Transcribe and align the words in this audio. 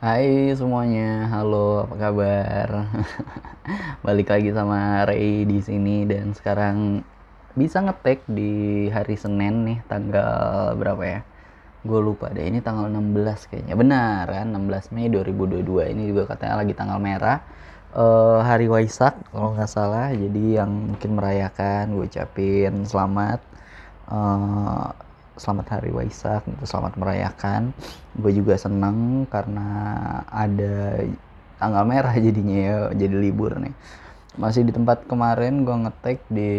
Hai 0.00 0.48
semuanya, 0.56 1.28
halo 1.28 1.84
apa 1.84 1.92
kabar? 2.00 2.88
Balik 4.08 4.32
lagi 4.32 4.48
sama 4.48 5.04
Ray 5.04 5.44
di 5.44 5.60
sini 5.60 6.08
dan 6.08 6.32
sekarang 6.32 7.04
bisa 7.52 7.84
ngetek 7.84 8.24
di 8.24 8.88
hari 8.88 9.20
Senin 9.20 9.68
nih 9.68 9.84
tanggal 9.92 10.72
berapa 10.80 11.04
ya? 11.04 11.20
Gue 11.84 12.00
lupa 12.00 12.32
deh, 12.32 12.48
ini 12.48 12.64
tanggal 12.64 12.88
16 12.88 13.52
kayaknya. 13.52 13.76
Benar 13.76 14.24
kan, 14.24 14.48
16 14.56 14.88
Mei 14.96 15.12
2022. 15.12 15.92
Ini 15.92 16.02
juga 16.08 16.32
katanya 16.32 16.64
lagi 16.64 16.72
tanggal 16.72 16.96
merah. 16.96 17.44
Uh, 17.92 18.40
hari 18.40 18.72
Waisak 18.72 19.20
kalau 19.28 19.52
nggak 19.52 19.68
salah. 19.68 20.16
Jadi 20.16 20.56
yang 20.56 20.96
mungkin 20.96 21.12
merayakan, 21.12 21.92
gue 21.92 22.08
ucapin 22.08 22.88
selamat. 22.88 23.44
Uh, 24.08 24.96
selamat 25.40 25.80
hari 25.80 25.90
Waisak 25.90 26.44
gitu. 26.44 26.64
Selamat 26.68 27.00
merayakan. 27.00 27.72
Gue 28.12 28.36
juga 28.36 28.60
seneng 28.60 29.24
karena 29.32 29.68
ada 30.28 31.00
tanggal 31.56 31.84
merah 31.88 32.12
jadinya 32.20 32.56
ya 32.60 32.76
jadi 32.92 33.16
libur 33.16 33.56
nih. 33.56 33.72
Masih 34.36 34.68
di 34.68 34.72
tempat 34.76 35.08
kemarin 35.08 35.64
gue 35.64 35.76
ngetek 35.88 36.18
di 36.28 36.52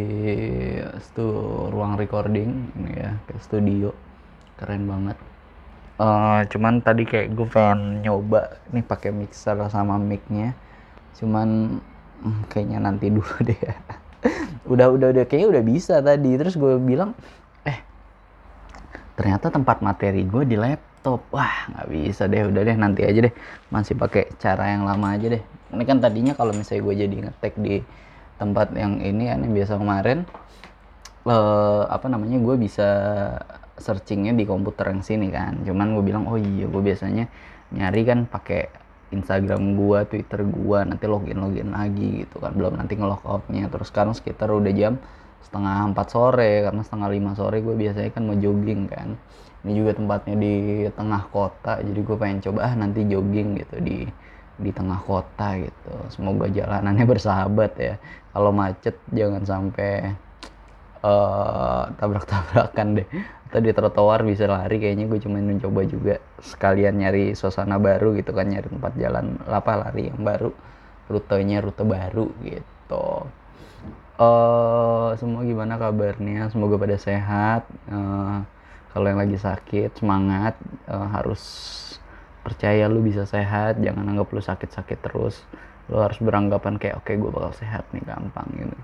stu 0.97 1.29
ruang 1.69 1.95
recording 1.95 2.73
ini 2.73 2.91
ya 2.97 3.13
kayak 3.29 3.41
studio. 3.45 3.93
Keren 4.57 4.89
banget. 4.89 5.17
Uh, 6.01 6.41
cuman 6.49 6.81
tadi 6.81 7.05
kayak 7.05 7.37
gue 7.37 7.45
pengen 7.45 8.01
nyoba 8.01 8.57
nih 8.73 8.81
pakai 8.81 9.13
mixer 9.13 9.61
sama 9.69 10.01
micnya. 10.01 10.57
Cuman 11.13 11.77
hmm, 12.25 12.49
kayaknya 12.49 12.81
nanti 12.81 13.13
dulu 13.13 13.29
deh. 13.47 13.61
Ya 13.61 13.77
udah 14.69 14.93
udah 14.93 15.07
udah 15.13 15.23
kayaknya 15.29 15.49
udah 15.57 15.63
bisa 15.65 16.01
tadi. 16.01 16.33
Terus 16.33 16.57
gue 16.57 16.81
bilang 16.81 17.13
ternyata 19.21 19.53
tempat 19.53 19.85
materi 19.85 20.25
gue 20.25 20.43
di 20.49 20.57
laptop. 20.57 21.29
Wah 21.29 21.69
nggak 21.69 21.87
bisa 21.93 22.25
deh 22.25 22.41
udah 22.49 22.61
deh 22.65 22.73
nanti 22.73 23.05
aja 23.05 23.29
deh. 23.29 23.33
Masih 23.69 23.93
pakai 23.93 24.33
cara 24.41 24.73
yang 24.73 24.89
lama 24.89 25.13
aja 25.13 25.37
deh. 25.37 25.43
Ini 25.69 25.83
kan 25.85 26.01
tadinya 26.01 26.33
kalau 26.33 26.57
misalnya 26.57 26.81
gue 26.89 26.95
jadi 27.05 27.15
ngetek 27.29 27.53
di 27.61 27.85
tempat 28.41 28.73
yang 28.73 28.97
ini 28.97 29.29
kan 29.29 29.45
yang 29.45 29.53
biasa 29.53 29.77
kemarin 29.77 30.25
uh, 31.29 31.85
apa 31.85 32.09
namanya 32.09 32.41
gue 32.41 32.55
bisa 32.57 32.89
searchingnya 33.77 34.33
di 34.33 34.49
komputer 34.49 34.89
yang 34.89 35.05
sini 35.05 35.29
kan. 35.29 35.61
Cuman 35.61 35.93
gue 35.93 36.01
bilang 36.01 36.25
oh 36.25 36.41
iya 36.41 36.65
gue 36.65 36.81
biasanya 36.81 37.29
nyari 37.77 38.01
kan 38.01 38.25
pakai 38.25 38.81
Instagram 39.11 39.75
gua, 39.75 40.07
Twitter 40.07 40.39
gua, 40.47 40.87
nanti 40.87 41.03
login 41.03 41.43
login 41.43 41.75
lagi 41.75 42.23
gitu 42.23 42.39
kan, 42.39 42.55
belum 42.55 42.79
nanti 42.79 42.95
ngelog 42.95 43.19
outnya. 43.27 43.67
Terus 43.67 43.91
sekarang 43.91 44.15
sekitar 44.15 44.47
udah 44.47 44.71
jam 44.71 45.03
setengah 45.41 45.91
empat 45.91 46.07
sore 46.13 46.63
karena 46.65 46.81
setengah 46.85 47.09
lima 47.11 47.31
sore 47.33 47.57
gue 47.65 47.75
biasanya 47.75 48.09
kan 48.13 48.23
mau 48.29 48.37
jogging 48.37 48.87
kan. 48.87 49.17
Ini 49.61 49.71
juga 49.77 49.91
tempatnya 49.93 50.35
di 50.41 50.55
tengah 50.89 51.23
kota 51.29 51.81
jadi 51.85 51.99
gue 52.01 52.17
pengen 52.17 52.39
coba 52.41 52.59
ah 52.65 52.73
nanti 52.73 53.05
jogging 53.05 53.61
gitu 53.61 53.77
di 53.81 53.97
di 54.61 54.71
tengah 54.73 55.01
kota 55.01 55.57
gitu. 55.57 55.93
Semoga 56.13 56.45
jalanannya 56.49 57.05
bersahabat 57.13 57.71
ya. 57.77 57.95
Kalau 58.31 58.51
macet 58.53 58.95
jangan 59.11 59.43
sampai 59.45 60.13
uh, 61.05 61.89
tabrak-tabrakan 61.97 63.01
deh. 63.01 63.07
Atau 63.51 63.59
di 63.59 63.75
trotoar 63.75 64.23
bisa 64.23 64.47
lari 64.47 64.79
kayaknya 64.79 65.11
gue 65.11 65.19
cuma 65.19 65.43
mencoba 65.43 65.83
juga 65.83 66.15
sekalian 66.39 67.03
nyari 67.03 67.35
suasana 67.35 67.75
baru 67.81 68.15
gitu 68.15 68.31
kan 68.31 68.47
nyari 68.47 68.71
tempat 68.71 68.93
jalan 68.95 69.35
apa 69.49 69.71
lari 69.89 70.07
yang 70.09 70.21
baru. 70.23 70.53
Rutenya 71.11 71.59
rute 71.59 71.83
baru 71.83 72.31
gitu 72.45 73.27
uh, 74.21 75.09
semua 75.17 75.41
gimana 75.41 75.81
kabarnya? 75.81 76.53
Semoga 76.53 76.77
pada 76.77 76.97
sehat. 77.01 77.65
Uh, 77.89 78.45
kalau 78.93 79.05
yang 79.09 79.19
lagi 79.19 79.37
sakit 79.41 79.97
semangat. 79.97 80.53
Uh, 80.85 81.09
harus 81.09 81.41
percaya 82.45 82.85
lu 82.85 83.01
bisa 83.01 83.25
sehat. 83.25 83.81
Jangan 83.81 84.05
anggap 84.05 84.29
lu 84.29 84.41
sakit-sakit 84.41 84.99
terus. 85.01 85.41
Lu 85.89 85.97
harus 85.97 86.21
beranggapan 86.21 86.77
kayak 86.77 87.01
oke 87.01 87.09
okay, 87.09 87.17
gue 87.17 87.31
bakal 87.33 87.51
sehat 87.57 87.89
nih 87.91 88.05
gampang 88.05 88.47
gitu. 88.53 88.77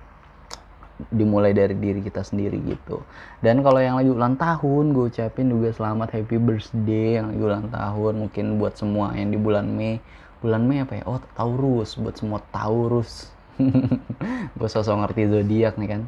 Dimulai 1.14 1.54
dari 1.54 1.78
diri 1.78 2.02
kita 2.02 2.26
sendiri 2.26 2.58
gitu. 2.66 3.06
Dan 3.46 3.62
kalau 3.62 3.78
yang 3.78 4.02
lagi 4.02 4.10
ulang 4.10 4.34
tahun 4.34 4.98
gue 4.98 5.14
ucapin 5.14 5.54
juga 5.54 5.70
selamat 5.70 6.10
happy 6.18 6.42
birthday 6.42 7.22
yang 7.22 7.30
lagi 7.30 7.42
ulang 7.46 7.68
tahun. 7.70 8.14
Mungkin 8.26 8.58
buat 8.58 8.74
semua 8.74 9.14
yang 9.14 9.30
di 9.30 9.38
bulan 9.38 9.70
Mei. 9.70 10.02
Bulan 10.42 10.66
Mei 10.66 10.82
apa 10.82 10.98
ya? 10.98 11.04
Oh 11.06 11.22
Taurus. 11.38 11.94
Buat 12.02 12.18
semua 12.18 12.42
Taurus 12.50 13.37
gue 14.58 14.70
sosok 14.70 15.06
ngerti 15.06 15.30
zodiak 15.30 15.78
nih 15.78 15.90
kan. 15.90 16.04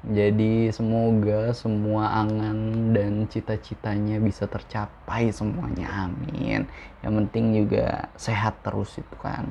Jadi 0.00 0.72
semoga 0.72 1.52
semua 1.52 2.24
angan 2.24 2.88
dan 2.96 3.28
cita-citanya 3.28 4.16
bisa 4.16 4.48
tercapai 4.48 5.28
semuanya 5.28 6.08
amin. 6.08 6.64
Yang 7.04 7.12
penting 7.24 7.44
juga 7.52 8.08
sehat 8.16 8.64
terus 8.64 8.96
itu 8.96 9.16
kan 9.20 9.44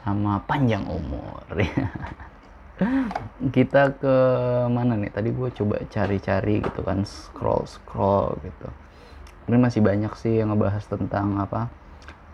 sama 0.00 0.40
panjang 0.48 0.88
umur. 0.88 1.44
Kita 3.56 3.92
ke 4.00 4.16
mana 4.72 4.96
nih? 4.96 5.12
Tadi 5.12 5.28
gue 5.28 5.48
coba 5.52 5.76
cari-cari 5.92 6.64
gitu 6.64 6.80
kan 6.80 7.04
scroll 7.04 7.68
scroll 7.68 8.40
gitu. 8.40 8.68
Ini 9.52 9.60
masih 9.60 9.84
banyak 9.84 10.12
sih 10.16 10.40
yang 10.40 10.56
ngebahas 10.56 10.88
tentang 10.88 11.36
apa 11.36 11.68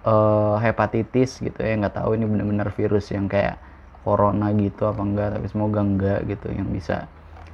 uh, 0.06 0.56
hepatitis 0.62 1.42
gitu 1.42 1.58
ya 1.62 1.74
nggak 1.78 2.02
tahu 2.02 2.18
ini 2.18 2.26
benar-benar 2.26 2.68
virus 2.74 3.10
yang 3.10 3.30
kayak 3.30 3.58
corona 4.02 4.50
gitu 4.54 4.90
apa 4.90 5.02
enggak 5.02 5.28
tapi 5.38 5.46
semoga 5.46 5.80
enggak 5.82 6.20
gitu 6.26 6.50
yang 6.50 6.68
bisa 6.70 7.06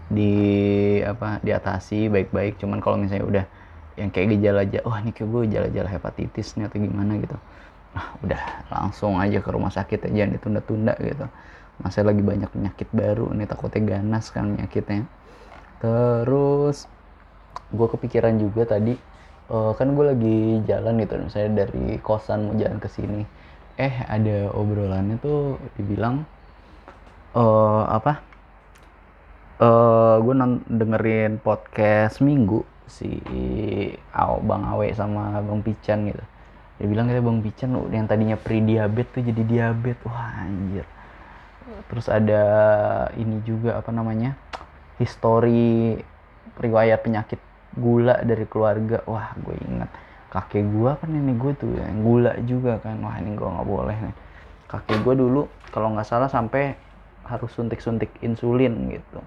di 0.09 0.33
apa 1.05 1.39
diatasi 1.45 2.09
baik-baik. 2.09 2.57
Cuman 2.57 2.81
kalau 2.81 2.97
misalnya 2.97 3.25
udah 3.29 3.45
yang 3.99 4.11
kayak 4.15 4.39
gejala 4.39 4.63
aja 4.63 4.79
wah 4.87 5.03
ini 5.03 5.11
kayak 5.11 5.29
gue 5.29 5.41
gejala-gejala 5.51 5.91
hepatitis 5.91 6.55
nih 6.55 6.71
atau 6.71 6.79
gimana 6.79 7.19
gitu 7.19 7.35
nah 7.99 8.15
udah 8.23 8.43
langsung 8.71 9.19
aja 9.19 9.43
ke 9.43 9.51
rumah 9.51 9.73
sakit 9.75 10.07
ya 10.07 10.23
jangan 10.23 10.31
ditunda-tunda 10.39 10.95
gitu. 11.03 11.27
Masih 11.79 12.03
lagi 12.05 12.23
banyak 12.23 12.51
penyakit 12.51 12.89
baru 12.91 13.33
nih 13.33 13.49
takutnya 13.49 13.97
ganas 13.97 14.29
kan 14.29 14.55
penyakitnya. 14.55 15.09
Terus 15.81 16.85
gue 17.73 17.89
kepikiran 17.89 18.37
juga 18.37 18.69
tadi 18.69 18.93
uh, 19.49 19.73
kan 19.73 19.89
gue 19.97 20.05
lagi 20.05 20.39
jalan 20.69 21.01
gitu 21.01 21.15
misalnya 21.17 21.65
dari 21.65 21.97
kosan 22.05 22.53
mau 22.53 22.55
jalan 22.61 22.79
ke 22.79 22.89
sini. 22.93 23.25
Eh 23.81 23.95
ada 24.05 24.53
obrolannya 24.53 25.17
tuh 25.19 25.57
dibilang 25.81 26.29
uh, 27.37 27.85
apa? 27.89 28.23
Uh, 29.59 29.67
eh, 29.67 30.17
gue 30.23 30.35
dengerin 30.71 31.43
podcast 31.43 32.23
minggu 32.23 32.63
si 32.87 33.21
Aw, 34.15 34.41
Bang 34.41 34.65
Awe 34.65 34.89
sama 34.95 35.43
Bang 35.45 35.61
Pican 35.61 36.09
gitu. 36.09 36.25
Dia 36.79 36.87
bilang 36.87 37.11
kayak 37.11 37.27
Bang 37.27 37.43
Pican 37.43 37.75
yang 37.91 38.07
tadinya 38.07 38.39
pre 38.39 38.63
diabetes 38.63 39.13
tuh 39.13 39.23
jadi 39.27 39.43
diabetes. 39.45 40.07
Wah 40.07 40.47
anjir. 40.47 40.87
Terus 41.91 42.07
ada 42.09 42.43
ini 43.19 43.45
juga 43.45 43.77
apa 43.77 43.91
namanya 43.93 44.39
histori 44.97 45.99
riwayat 46.59 47.03
penyakit 47.03 47.43
gula 47.75 48.23
dari 48.23 48.47
keluarga. 48.47 49.03
Wah 49.11 49.35
gue 49.37 49.59
ingat. 49.59 49.91
Kakek 50.29 50.65
gue 50.71 50.91
kan 50.93 51.11
ini 51.11 51.35
gue 51.35 51.53
tuh 51.59 51.73
yang 51.77 52.07
gula 52.07 52.33
juga 52.47 52.79
kan. 52.79 52.95
Wah 53.03 53.19
ini 53.19 53.35
gue 53.35 53.49
nggak 53.49 53.69
boleh 53.69 53.97
nih. 54.07 54.15
Kakek 54.71 55.03
gue 55.03 55.15
dulu 55.19 55.51
kalau 55.75 55.93
nggak 55.93 56.07
salah 56.07 56.31
sampai 56.31 56.88
harus 57.29 57.53
suntik-suntik 57.53 58.11
insulin 58.25 58.91
gitu. 58.93 59.21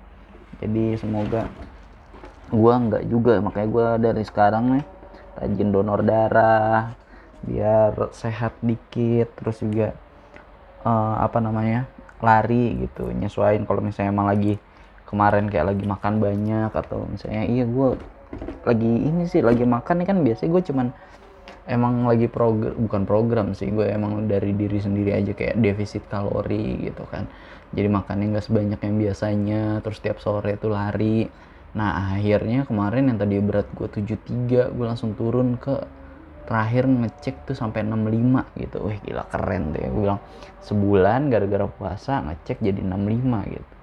Jadi 0.60 0.98
semoga 0.98 1.48
gua 2.52 2.74
nggak 2.82 3.04
juga 3.08 3.40
makanya 3.40 3.70
gua 3.72 3.88
dari 3.96 4.24
sekarang 4.28 4.78
nih 4.78 4.86
rajin 5.40 5.70
donor 5.72 6.04
darah 6.04 6.92
biar 7.42 8.12
sehat 8.14 8.54
dikit 8.62 9.32
terus 9.40 9.64
juga 9.64 9.96
uh, 10.86 11.16
apa 11.24 11.42
namanya 11.42 11.90
lari 12.22 12.86
gitu 12.86 13.10
nyesuaiin 13.10 13.66
kalau 13.66 13.82
misalnya 13.82 14.14
emang 14.14 14.30
lagi 14.30 14.62
kemarin 15.10 15.50
kayak 15.50 15.74
lagi 15.74 15.84
makan 15.90 16.22
banyak 16.22 16.70
atau 16.70 17.10
misalnya 17.10 17.50
iya 17.50 17.66
gue 17.66 17.90
lagi 18.62 18.92
ini 19.10 19.26
sih 19.26 19.42
lagi 19.42 19.66
makan 19.66 20.06
nih 20.06 20.08
kan 20.08 20.18
biasanya 20.22 20.50
gue 20.54 20.64
cuman 20.70 20.88
emang 21.70 22.10
lagi 22.10 22.26
program 22.26 22.74
bukan 22.74 23.04
program 23.06 23.48
sih 23.54 23.70
gue 23.70 23.86
emang 23.86 24.26
dari 24.26 24.54
diri 24.58 24.82
sendiri 24.82 25.14
aja 25.14 25.34
kayak 25.38 25.62
defisit 25.62 26.06
kalori 26.10 26.90
gitu 26.90 27.06
kan. 27.10 27.30
Jadi 27.72 27.88
makannya 27.88 28.36
nggak 28.36 28.46
sebanyak 28.46 28.80
yang 28.82 28.96
biasanya 28.98 29.62
terus 29.86 30.02
tiap 30.02 30.18
sore 30.18 30.58
itu 30.58 30.68
lari. 30.68 31.30
Nah 31.78 32.18
akhirnya 32.18 32.66
kemarin 32.68 33.14
yang 33.14 33.18
tadi 33.22 33.38
berat 33.40 33.70
gue 33.78 33.88
73 33.88 34.74
gue 34.74 34.86
langsung 34.86 35.14
turun 35.14 35.56
ke 35.56 35.80
terakhir 36.50 36.90
ngecek 36.90 37.48
tuh 37.48 37.56
sampai 37.56 37.86
65 37.86 38.60
gitu. 38.60 38.78
Wih 38.82 39.00
gila 39.06 39.24
keren 39.30 39.72
deh. 39.72 39.86
Gue 39.88 40.02
bilang 40.10 40.22
sebulan 40.66 41.30
gara-gara 41.30 41.70
puasa 41.70 42.26
ngecek 42.26 42.60
jadi 42.60 42.82
65 42.82 43.56
gitu. 43.56 43.74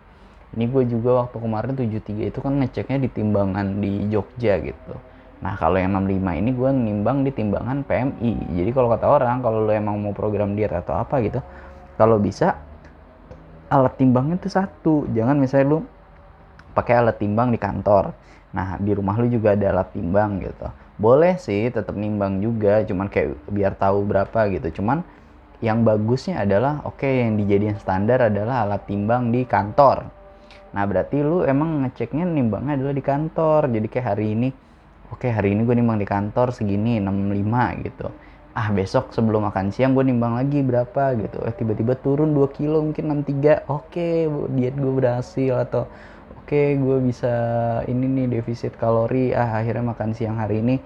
Ini 0.49 0.65
gue 0.69 0.83
juga 0.89 1.11
waktu 1.25 1.37
kemarin 1.39 1.73
73 1.77 2.33
itu 2.33 2.39
kan 2.41 2.53
ngeceknya 2.59 2.99
di 3.05 3.09
timbangan 3.13 3.67
di 3.85 4.09
Jogja 4.09 4.57
gitu 4.61 4.97
Nah 5.39 5.55
kalau 5.55 5.79
yang 5.79 5.95
65 5.95 6.41
ini 6.41 6.51
gue 6.51 6.71
nimbang 6.75 7.23
di 7.23 7.31
timbangan 7.31 7.87
PMI. 7.87 8.33
Jadi 8.59 8.71
kalau 8.75 8.89
kata 8.91 9.07
orang 9.07 9.39
kalau 9.39 9.63
lo 9.63 9.73
emang 9.73 9.99
mau 10.03 10.11
program 10.11 10.59
diet 10.59 10.75
atau 10.75 10.99
apa 10.99 11.23
gitu, 11.23 11.39
kalau 11.95 12.19
bisa 12.19 12.59
alat 13.71 13.95
timbangnya 13.95 14.41
itu 14.41 14.51
satu. 14.51 15.07
Jangan 15.15 15.39
misalnya 15.39 15.67
lu 15.77 15.79
pakai 16.75 16.99
alat 16.99 17.17
timbang 17.23 17.55
di 17.55 17.59
kantor. 17.61 18.11
Nah 18.55 18.81
di 18.83 18.91
rumah 18.91 19.15
lu 19.21 19.31
juga 19.31 19.55
ada 19.55 19.71
alat 19.71 19.95
timbang 19.95 20.43
gitu. 20.43 20.69
boleh 20.99 21.39
sih 21.39 21.71
tetap 21.71 21.95
nimbang 21.95 22.43
juga 22.43 22.83
cuman 22.83 23.07
kayak 23.07 23.39
biar 23.55 23.79
tahu 23.79 24.03
berapa 24.03 24.51
gitu 24.51 24.83
cuman 24.83 25.07
yang 25.63 25.87
bagusnya 25.87 26.43
adalah 26.43 26.83
oke 26.83 27.03
okay, 27.03 27.23
yang 27.23 27.39
dijadiin 27.39 27.79
standar 27.79 28.27
adalah 28.27 28.67
alat 28.67 28.83
timbang 28.87 29.31
di 29.31 29.47
kantor 29.47 30.11
nah 30.75 30.83
berarti 30.85 31.23
lu 31.23 31.47
emang 31.47 31.87
ngeceknya 31.87 32.27
nimbangnya 32.27 32.75
adalah 32.75 32.95
di 32.95 33.05
kantor 33.07 33.61
jadi 33.71 33.87
kayak 33.87 34.07
hari 34.11 34.27
ini 34.35 34.49
oke 35.13 35.29
hari 35.29 35.57
ini 35.57 35.65
gue 35.65 35.77
nimbang 35.77 35.99
di 36.01 36.09
kantor 36.09 36.53
segini 36.53 37.01
65 37.01 37.87
gitu. 37.87 38.09
Ah 38.57 38.69
besok 38.75 39.15
sebelum 39.15 39.47
makan 39.47 39.71
siang 39.71 39.95
gue 39.95 40.05
nimbang 40.05 40.35
lagi 40.35 40.61
berapa 40.61 41.15
gitu. 41.17 41.39
Eh 41.47 41.55
tiba-tiba 41.55 41.95
turun 41.99 42.35
2 42.35 42.49
kilo 42.59 42.83
mungkin 42.83 43.23
63 43.25 43.71
oke 43.71 44.09
diet 44.57 44.75
gue 44.75 44.93
berhasil 44.93 45.55
atau 45.69 45.87
oke 46.43 46.61
gue 46.77 46.99
bisa 47.05 47.35
ini 47.87 48.07
nih 48.07 48.27
defisit 48.41 48.75
kalori. 48.77 49.33
Ah 49.33 49.63
akhirnya 49.63 49.95
makan 49.95 50.11
siang 50.13 50.37
hari 50.37 50.61
ini 50.61 50.77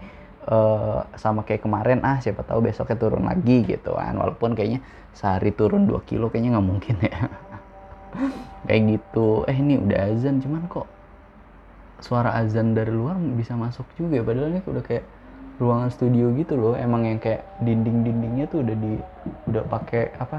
uh, 0.46 1.06
sama 1.16 1.42
kayak 1.42 1.64
kemarin. 1.64 2.04
Ah 2.04 2.20
siapa 2.20 2.44
tahu 2.44 2.68
besoknya 2.68 2.96
turun 3.00 3.24
lagi 3.24 3.64
gitu 3.66 3.96
kan. 3.96 4.14
Walaupun 4.20 4.52
kayaknya 4.52 4.84
sehari 5.16 5.50
turun 5.56 5.88
2 5.88 5.96
kilo 6.04 6.28
kayaknya 6.28 6.60
nggak 6.60 6.66
mungkin 6.66 6.96
ya. 7.02 7.16
Kayak 8.68 8.82
gitu. 8.94 9.42
Eh 9.48 9.56
ini 9.58 9.74
udah 9.80 10.12
azan 10.12 10.38
cuman 10.38 10.68
kok 10.70 10.86
suara 12.02 12.34
azan 12.34 12.74
dari 12.74 12.90
luar 12.90 13.16
bisa 13.16 13.54
masuk 13.54 13.86
juga. 13.94 14.20
Padahal 14.20 14.50
ini 14.52 14.60
udah 14.60 14.84
kayak 14.84 15.04
ruangan 15.62 15.88
studio 15.94 16.34
gitu 16.34 16.58
loh. 16.58 16.74
Emang 16.74 17.06
yang 17.06 17.22
kayak 17.22 17.46
dinding-dindingnya 17.62 18.50
tuh 18.50 18.66
udah 18.66 18.76
di 18.76 18.92
udah 19.48 19.62
pakai 19.70 20.10
apa 20.18 20.38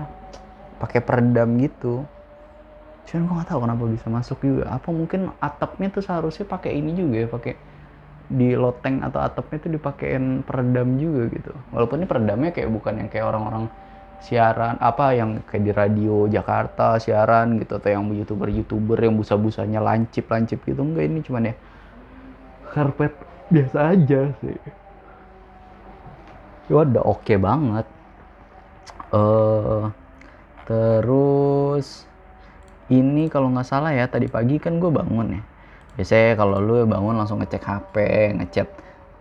pakai 0.83 1.00
peredam 1.00 1.56
gitu. 1.57 2.04
Cuman 3.07 3.21
gue 3.27 3.36
nggak 3.39 3.50
tahu 3.50 3.60
kenapa 3.63 3.83
bisa 3.88 4.07
masuk 4.12 4.38
juga. 4.44 4.63
Apa 4.75 4.92
mungkin 4.92 5.31
atapnya 5.39 5.88
tuh 5.89 6.04
seharusnya 6.04 6.44
pakai 6.44 6.75
ini 6.75 6.92
juga 6.94 7.15
ya 7.24 7.27
pakai 7.31 7.54
di 8.33 8.56
loteng 8.56 9.04
atau 9.04 9.19
atapnya 9.19 9.57
tuh 9.63 9.71
dipakein 9.75 10.44
peredam 10.44 11.00
juga 11.00 11.31
gitu. 11.31 11.51
Walaupun 11.71 12.04
ini 12.04 12.07
peredamnya 12.07 12.51
kayak 12.51 12.69
bukan 12.71 12.94
yang 13.04 13.09
kayak 13.12 13.25
orang-orang 13.31 13.68
siaran 14.21 14.80
apa 14.80 15.15
yang 15.18 15.44
kayak 15.48 15.63
di 15.63 15.71
radio 15.71 16.27
Jakarta 16.30 16.95
siaran 17.01 17.60
gitu 17.60 17.80
atau 17.80 17.89
yang 17.92 18.07
youtuber 18.13 18.48
youtuber 18.48 18.98
yang 19.00 19.19
busa-busanya 19.19 19.83
lancip 19.83 20.30
lancip 20.31 20.63
gitu 20.63 20.80
enggak 20.80 21.06
ini 21.12 21.19
cuman 21.25 21.51
ya 21.51 21.56
karpet 22.74 23.13
biasa 23.54 23.94
aja 23.94 24.21
sih. 24.42 24.57
Ya 26.71 26.74
udah 26.81 27.04
oke 27.06 27.21
okay 27.21 27.38
banget. 27.38 27.86
Uh, 29.13 29.94
terus 30.66 32.09
ini 32.89 33.30
kalau 33.30 33.54
nggak 33.54 33.68
salah 33.68 33.94
ya 33.94 34.09
tadi 34.09 34.25
pagi 34.25 34.57
kan 34.57 34.81
gue 34.81 34.89
bangun 34.89 35.38
ya. 35.38 35.42
Biasanya 35.94 36.33
kalau 36.33 36.57
lu 36.57 36.89
bangun 36.89 37.13
langsung 37.13 37.38
ngecek 37.44 37.62
HP 37.62 37.95
ngechat 38.42 38.69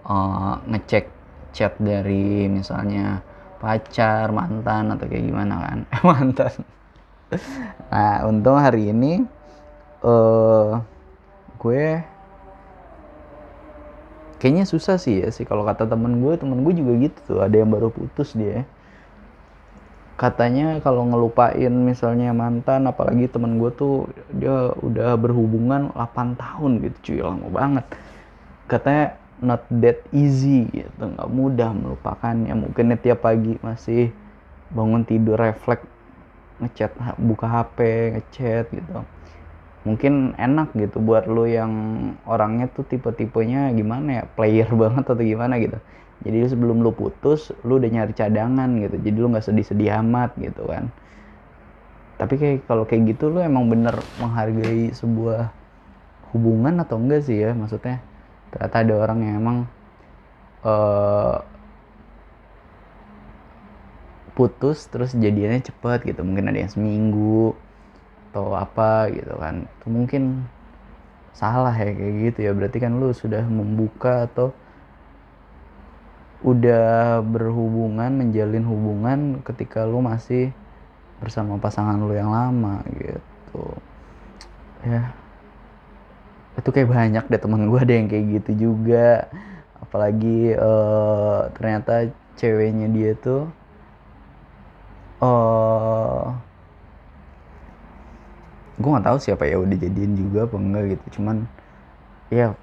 uh, 0.09 0.57
ngecek 0.65 1.05
chat 1.53 1.77
dari 1.77 2.49
misalnya 2.49 3.21
pacar 3.63 4.35
mantan 4.35 4.99
atau 4.99 5.07
kayak 5.07 5.23
gimana 5.31 5.55
kan? 5.63 5.79
Mantan. 6.11 6.55
Nah 7.89 8.27
untung 8.27 8.59
hari 8.59 8.91
ini 8.91 9.23
uh, 10.03 10.83
gue 11.63 12.03
kayaknya 14.43 14.67
susah 14.67 14.99
sih 14.99 15.23
ya 15.23 15.31
sih. 15.31 15.47
Kalau 15.47 15.63
kata 15.63 15.87
temen 15.87 16.19
gue 16.19 16.35
temen 16.35 16.67
gue 16.67 16.75
juga 16.75 16.93
gitu 16.99 17.19
tuh. 17.23 17.39
Ada 17.47 17.63
yang 17.63 17.71
baru 17.71 17.95
putus 17.95 18.35
dia. 18.35 18.67
Katanya 20.19 20.83
kalau 20.83 21.07
ngelupain 21.07 21.71
misalnya 21.71 22.35
mantan 22.35 22.91
apalagi 22.91 23.31
temen 23.31 23.63
gue 23.63 23.71
tuh 23.73 24.11
dia 24.35 24.75
udah 24.83 25.15
berhubungan 25.15 25.95
8 25.95 26.35
tahun 26.35 26.71
gitu 26.83 26.99
cuy. 27.07 27.19
Lama 27.23 27.49
banget. 27.49 27.87
Katanya 28.67 29.22
not 29.43 29.67
that 29.83 30.01
easy 30.15 30.71
gitu. 30.71 31.03
Nggak 31.03 31.29
mudah 31.29 31.71
melupakannya. 31.75 32.55
Mungkin 32.55 32.95
tiap 33.03 33.27
pagi 33.27 33.59
masih 33.61 34.15
bangun 34.73 35.05
tidur 35.05 35.37
refleks 35.37 35.85
ngechat 36.63 36.95
buka 37.19 37.51
HP 37.51 37.79
ngechat 38.17 38.71
gitu. 38.71 39.03
Mungkin 39.83 40.39
enak 40.39 40.79
gitu 40.79 41.03
buat 41.03 41.27
lo 41.27 41.43
yang 41.43 41.75
orangnya 42.23 42.71
tuh 42.71 42.87
tipe-tipenya 42.87 43.75
gimana 43.75 44.23
ya 44.23 44.25
player 44.39 44.71
banget 44.83 45.05
atau 45.11 45.19
gimana 45.19 45.59
gitu. 45.59 45.77
Jadi 46.23 46.39
sebelum 46.47 46.87
lu 46.87 46.95
putus 46.95 47.51
lu 47.67 47.83
udah 47.83 47.91
nyari 47.91 48.15
cadangan 48.15 48.71
gitu. 48.79 48.97
Jadi 49.03 49.17
lu 49.19 49.27
nggak 49.35 49.43
sedih-sedih 49.43 49.91
amat 50.07 50.39
gitu 50.39 50.71
kan. 50.71 50.87
Tapi 52.23 52.39
kayak 52.39 52.59
kalau 52.71 52.87
kayak 52.87 53.19
gitu 53.19 53.35
lu 53.35 53.43
emang 53.43 53.67
bener 53.67 53.99
menghargai 54.23 54.95
sebuah 54.95 55.51
hubungan 56.31 56.79
atau 56.79 56.97
enggak 57.03 57.27
sih 57.27 57.43
ya 57.43 57.51
maksudnya 57.53 58.01
ternyata 58.53 58.77
ada 58.85 58.95
orang 59.01 59.19
yang 59.25 59.35
emang 59.41 59.59
uh, 60.63 61.41
putus 64.37 64.89
terus 64.89 65.17
jadiannya 65.17 65.65
cepet 65.65 66.13
gitu. 66.13 66.21
Mungkin 66.25 66.53
ada 66.53 66.59
yang 66.61 66.73
seminggu 66.73 67.57
atau 68.33 68.53
apa 68.57 69.09
gitu 69.13 69.35
kan. 69.41 69.69
Itu 69.81 69.87
mungkin 69.89 70.45
salah 71.33 71.73
ya 71.73 71.93
kayak 71.93 72.15
gitu 72.33 72.39
ya. 72.45 72.53
Berarti 72.53 72.79
kan 72.81 72.97
lu 73.01 73.13
sudah 73.13 73.45
membuka 73.49 74.29
atau 74.29 74.53
udah 76.43 77.23
berhubungan 77.23 78.19
menjalin 78.19 78.67
hubungan 78.67 79.19
ketika 79.47 79.87
lu 79.87 80.03
masih 80.03 80.51
bersama 81.23 81.55
pasangan 81.57 82.03
lu 82.03 82.13
yang 82.13 82.35
lama 82.35 82.83
gitu. 82.99 83.79
Ya 84.83 85.22
itu 86.63 86.71
kayak 86.71 86.95
banyak 86.95 87.25
deh 87.27 87.41
teman 87.43 87.67
gue 87.67 87.81
ada 87.83 87.91
yang 87.91 88.07
kayak 88.07 88.27
gitu 88.39 88.71
juga. 88.71 89.27
Apalagi 89.83 90.55
uh, 90.55 91.51
ternyata 91.59 92.15
ceweknya 92.39 92.87
dia 92.89 93.13
tuh 93.19 93.51
uh, 95.19 96.33
gue 98.79 98.89
nggak 98.89 99.07
tahu 99.11 99.19
siapa 99.19 99.45
ya 99.51 99.59
udah 99.59 99.75
jadian 99.75 100.15
juga 100.15 100.47
apa 100.47 100.55
enggak 100.55 100.85
gitu. 100.97 101.19
Cuman 101.19 101.51
ya 102.31 102.55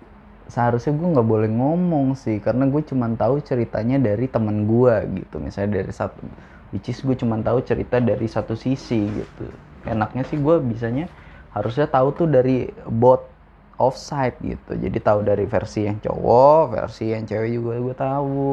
seharusnya 0.48 0.96
gue 0.96 1.08
nggak 1.20 1.28
boleh 1.28 1.52
ngomong 1.52 2.16
sih 2.16 2.40
karena 2.40 2.72
gue 2.72 2.82
cuma 2.88 3.12
tahu 3.14 3.44
ceritanya 3.44 4.00
dari 4.00 4.32
teman 4.32 4.64
gue 4.64 4.96
gitu. 5.20 5.44
Misalnya 5.44 5.84
dari 5.84 5.92
satu 5.92 6.24
which 6.72 6.88
is 6.88 7.04
gue 7.04 7.20
cuma 7.20 7.36
tahu 7.44 7.60
cerita 7.68 8.00
dari 8.00 8.32
satu 8.32 8.56
sisi 8.56 9.12
gitu. 9.12 9.52
Enaknya 9.84 10.24
sih 10.24 10.40
gue 10.40 10.56
bisanya 10.64 11.12
harusnya 11.52 11.92
tahu 11.92 12.16
tuh 12.16 12.28
dari 12.32 12.72
bot 12.88 13.39
offside 13.80 14.36
gitu. 14.44 14.76
Jadi 14.76 14.98
tahu 15.00 15.24
dari 15.24 15.48
versi 15.48 15.88
yang 15.88 15.98
cowok 16.04 16.76
versi 16.76 17.16
yang 17.16 17.24
cewek 17.24 17.50
juga 17.56 17.72
gue 17.80 17.96
tahu. 17.96 18.46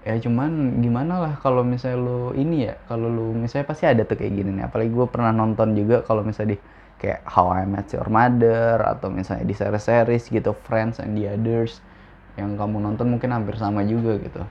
Ya 0.00 0.16
cuman 0.16 0.80
gimana 0.80 1.20
lah 1.20 1.34
kalau 1.44 1.60
misalnya 1.60 2.00
lo 2.00 2.32
ini 2.32 2.70
ya 2.70 2.80
kalau 2.88 3.12
lo 3.12 3.36
misalnya 3.36 3.68
pasti 3.68 3.84
ada 3.84 4.06
tuh 4.06 4.16
kayak 4.16 4.32
gini 4.32 4.50
nih. 4.56 4.64
Apalagi 4.70 4.90
gue 4.94 5.06
pernah 5.10 5.34
nonton 5.34 5.76
juga 5.76 6.00
kalau 6.06 6.24
misalnya 6.24 6.56
di 6.56 6.58
kayak 7.00 7.24
How 7.26 7.52
I 7.52 7.64
Met 7.64 7.90
Your 7.96 8.08
Mother 8.12 8.80
atau 8.84 9.08
misalnya 9.08 9.44
di 9.48 9.56
series-series 9.56 10.28
gitu 10.28 10.52
Friends 10.68 11.00
and 11.00 11.16
the 11.16 11.28
Others 11.32 11.80
yang 12.36 12.54
kamu 12.60 12.80
nonton 12.80 13.08
mungkin 13.08 13.32
hampir 13.32 13.56
sama 13.56 13.82
juga 13.84 14.20
gitu. 14.20 14.44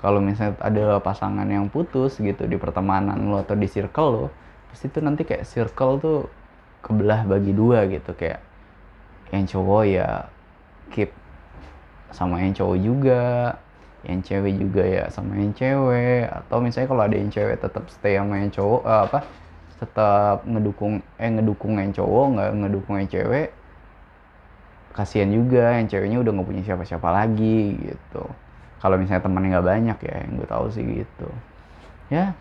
Kalau 0.00 0.22
misalnya 0.22 0.54
ada 0.62 1.02
pasangan 1.02 1.46
yang 1.46 1.66
putus 1.66 2.22
gitu 2.22 2.46
di 2.46 2.54
pertemanan 2.56 3.26
lo 3.26 3.42
atau 3.42 3.58
di 3.58 3.66
circle 3.66 4.08
lo 4.10 4.26
pasti 4.70 4.86
tuh 4.86 5.02
nanti 5.02 5.26
kayak 5.26 5.46
circle 5.46 5.98
tuh 5.98 6.18
kebelah 6.86 7.26
bagi 7.26 7.50
dua 7.50 7.90
gitu. 7.90 8.14
Kayak 8.14 8.45
yang 9.34 9.44
cowok 9.46 9.82
ya 9.86 10.08
keep 10.92 11.10
sama 12.14 12.42
yang 12.42 12.54
cowok 12.54 12.78
juga. 12.78 13.24
Yang 14.06 14.20
cewek 14.30 14.54
juga 14.62 14.82
ya 14.86 15.04
sama 15.10 15.34
yang 15.34 15.50
cewek. 15.50 16.30
Atau 16.30 16.62
misalnya 16.62 16.88
kalau 16.90 17.02
ada 17.02 17.16
yang 17.18 17.30
cewek 17.30 17.56
tetap 17.58 17.84
stay 17.90 18.14
sama 18.14 18.38
yang 18.38 18.50
cowok 18.54 18.82
uh, 18.86 19.02
apa 19.10 19.20
tetap 19.76 20.40
ngedukung 20.48 21.04
eh 21.20 21.28
ngedukung 21.28 21.76
yang 21.76 21.92
cowok 21.92 22.26
nggak 22.32 22.50
ngedukung 22.64 22.96
yang 22.96 23.10
cewek 23.12 23.52
kasihan 24.96 25.28
juga 25.28 25.76
yang 25.76 25.84
ceweknya 25.84 26.18
udah 26.24 26.32
nggak 26.32 26.48
punya 26.48 26.62
siapa-siapa 26.64 27.08
lagi 27.12 27.76
gitu. 27.76 28.24
Kalau 28.80 28.96
misalnya 28.96 29.28
temannya 29.28 29.48
nggak 29.52 29.68
banyak 29.68 29.98
ya 30.00 30.14
yang 30.24 30.32
gue 30.40 30.48
tahu 30.48 30.66
sih 30.72 30.80
gitu. 30.80 31.28
Ya 32.08 32.32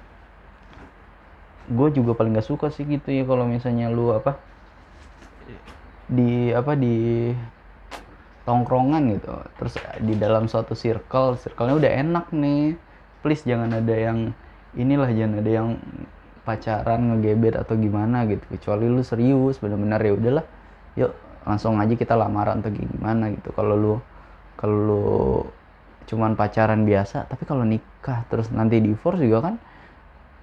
gue 1.65 1.87
juga 1.97 2.13
paling 2.13 2.37
nggak 2.37 2.45
suka 2.45 2.69
sih 2.69 2.85
gitu 2.85 3.09
ya 3.09 3.25
kalau 3.25 3.49
misalnya 3.49 3.89
lu 3.89 4.13
apa 4.13 4.37
di 6.05 6.53
apa 6.53 6.77
di 6.77 7.29
tongkrongan 8.45 9.03
gitu. 9.17 9.33
Terus 9.57 9.73
di 10.05 10.13
dalam 10.15 10.45
suatu 10.45 10.77
circle 10.77 11.35
circle-nya 11.41 11.75
udah 11.75 11.91
enak 12.05 12.25
nih. 12.31 12.77
Please 13.25 13.41
jangan 13.41 13.73
ada 13.73 13.95
yang 13.95 14.31
inilah 14.77 15.09
jangan 15.09 15.41
ada 15.41 15.51
yang 15.51 15.67
pacaran 16.45 16.99
ngegebet 17.09 17.57
atau 17.57 17.73
gimana 17.73 18.29
gitu. 18.29 18.45
Kecuali 18.53 18.85
lu 18.85 19.01
serius 19.01 19.57
bener-bener 19.57 19.99
ya 19.99 20.13
udahlah. 20.13 20.45
Yuk 20.95 21.11
langsung 21.45 21.77
aja 21.81 21.93
kita 21.97 22.13
lamaran 22.13 22.61
atau 22.61 22.69
gimana 22.69 23.33
gitu. 23.33 23.49
Kalau 23.51 23.73
lu 23.73 23.93
kalau 24.55 24.77
lu 24.77 25.05
cuman 26.05 26.37
pacaran 26.37 26.85
biasa 26.85 27.25
tapi 27.25 27.49
kalau 27.49 27.65
nikah 27.65 28.29
terus 28.29 28.53
nanti 28.53 28.77
divorce 28.77 29.25
juga 29.25 29.49
kan 29.49 29.55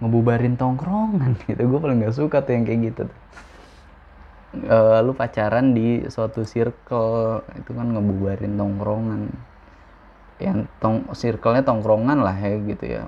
ngebubarin 0.02 0.58
tongkrongan 0.58 1.38
gitu. 1.46 1.62
Gue 1.70 1.78
paling 1.78 2.02
gak 2.02 2.18
suka 2.18 2.42
tuh 2.42 2.58
yang 2.58 2.66
kayak 2.66 2.80
gitu 2.90 3.02
tuh. 3.06 3.18
Uh, 4.52 5.00
lu 5.00 5.16
pacaran 5.16 5.72
di 5.72 6.04
suatu 6.12 6.44
circle 6.44 7.40
itu 7.56 7.70
kan 7.72 7.88
ngebubarin 7.96 8.60
tongkrongan. 8.60 9.32
Yang 10.36 10.68
tong 10.76 11.08
circle-nya 11.16 11.64
tongkrongan 11.64 12.20
lah 12.20 12.36
ya 12.36 12.60
gitu 12.60 12.84
ya. 12.84 13.02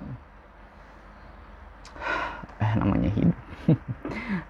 Eh 2.65 2.73
namanya 2.81 3.13
hidup. 3.13 3.39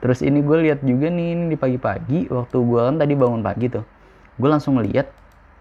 Terus 0.02 0.22
ini 0.22 0.42
gue 0.42 0.58
lihat 0.70 0.86
juga 0.86 1.10
nih 1.10 1.34
ini 1.34 1.44
di 1.54 1.58
pagi-pagi 1.58 2.30
waktu 2.30 2.56
gue 2.62 2.80
kan 2.82 2.96
tadi 2.98 3.14
bangun 3.14 3.42
pagi 3.42 3.66
tuh 3.70 3.86
gue 4.34 4.48
langsung 4.50 4.82
lihat 4.82 5.06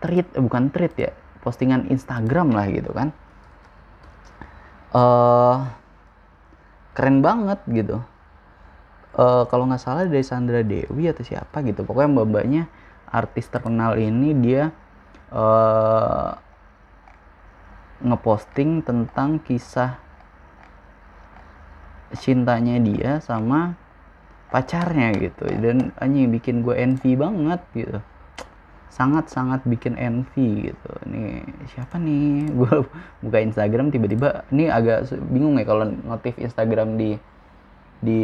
tweet 0.02 0.26
eh, 0.34 0.42
bukan 0.42 0.74
tweet 0.74 0.94
ya 0.98 1.12
postingan 1.46 1.90
Instagram 1.90 2.54
lah 2.54 2.66
gitu 2.70 2.92
kan. 2.94 3.10
Uh, 4.94 5.66
keren 6.94 7.26
banget 7.26 7.58
gitu 7.66 7.98
uh, 9.18 9.44
kalau 9.48 9.70
nggak 9.70 9.82
salah 9.82 10.06
dari 10.06 10.26
Sandra 10.26 10.62
Dewi 10.66 11.10
atau 11.10 11.24
siapa 11.26 11.62
gitu. 11.66 11.86
Pokoknya 11.86 12.10
mbak-mbaknya 12.22 12.64
artis 13.10 13.50
terkenal 13.50 13.98
ini 14.02 14.34
dia 14.38 14.74
uh, 15.30 16.34
ngeposting 18.04 18.84
tentang 18.84 19.40
kisah 19.40 20.02
cintanya 22.14 22.78
dia 22.82 23.12
sama 23.22 23.78
pacarnya 24.54 25.14
gitu. 25.18 25.50
Dan 25.50 25.94
anjing 25.98 26.30
bikin 26.30 26.62
gue 26.62 26.78
envy 26.78 27.18
banget 27.18 27.62
gitu. 27.74 28.00
Sangat-sangat 28.94 29.66
bikin 29.66 29.98
envy 29.98 30.70
gitu. 30.70 30.92
Ini 31.10 31.42
siapa 31.74 31.98
nih? 31.98 32.46
Gue 32.62 32.86
buka 33.26 33.42
Instagram 33.42 33.90
tiba-tiba 33.90 34.46
ini 34.54 34.70
agak 34.70 35.10
bingung 35.34 35.58
ya 35.58 35.66
kalau 35.66 35.90
notif 35.90 36.38
Instagram 36.38 37.02
di 37.02 37.18
di 38.04 38.20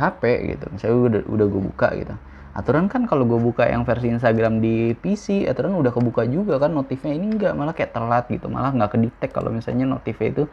HP 0.00 0.22
gitu. 0.56 0.64
Misalnya 0.72 0.96
udah 0.96 1.22
udah 1.28 1.46
gue 1.46 1.62
buka 1.68 1.88
gitu. 2.00 2.14
Aturan 2.50 2.90
kan 2.90 3.06
kalau 3.06 3.22
gue 3.28 3.38
buka 3.38 3.68
yang 3.68 3.86
versi 3.86 4.10
Instagram 4.10 4.58
di 4.58 4.96
PC 4.98 5.46
aturan 5.46 5.78
udah 5.78 5.94
kebuka 5.94 6.26
juga 6.26 6.58
kan 6.58 6.74
notifnya 6.74 7.14
ini 7.14 7.38
enggak 7.38 7.54
malah 7.54 7.76
kayak 7.76 7.94
telat 7.94 8.26
gitu. 8.26 8.50
Malah 8.50 8.74
nggak 8.74 8.90
kedetek 8.98 9.30
kalau 9.30 9.54
misalnya 9.54 9.86
notifnya 9.86 10.28
itu 10.34 10.44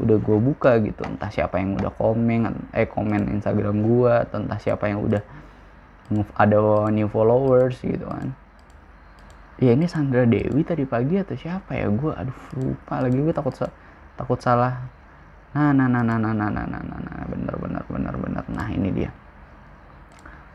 udah 0.00 0.16
gue 0.16 0.38
buka 0.40 0.80
gitu. 0.80 1.04
Entah 1.04 1.28
siapa 1.28 1.60
yang 1.60 1.76
udah 1.76 1.92
komen 1.92 2.72
eh 2.72 2.88
komen 2.88 3.28
Instagram 3.36 3.76
gue 3.84 4.12
atau 4.24 4.40
entah 4.40 4.56
siapa 4.62 4.88
yang 4.88 5.04
udah 5.04 5.22
ada 6.38 6.88
new 6.88 7.10
followers 7.12 7.76
gitu 7.84 8.08
kan. 8.08 8.32
Ya 9.60 9.76
ini 9.76 9.86
Sandra 9.86 10.26
Dewi 10.26 10.66
tadi 10.66 10.82
pagi 10.88 11.20
atau 11.20 11.36
siapa 11.36 11.76
ya? 11.76 11.92
Gue 11.92 12.10
aduh 12.16 12.40
lupa 12.56 13.04
lagi. 13.04 13.20
Gue 13.20 13.34
takut 13.36 13.52
takut 14.16 14.40
salah 14.40 14.80
nah 15.54 15.70
nah 15.70 15.86
nah 15.86 16.02
nah 16.02 16.18
nah 16.18 16.34
nah 16.34 16.50
nah 16.50 16.64
nah 16.66 16.82
nah, 16.82 16.98
nah. 16.98 17.24
bener 17.30 17.54
bener 17.56 17.82
bener 17.86 18.14
bener 18.18 18.44
nah 18.50 18.68
ini 18.68 18.90
dia 18.90 19.10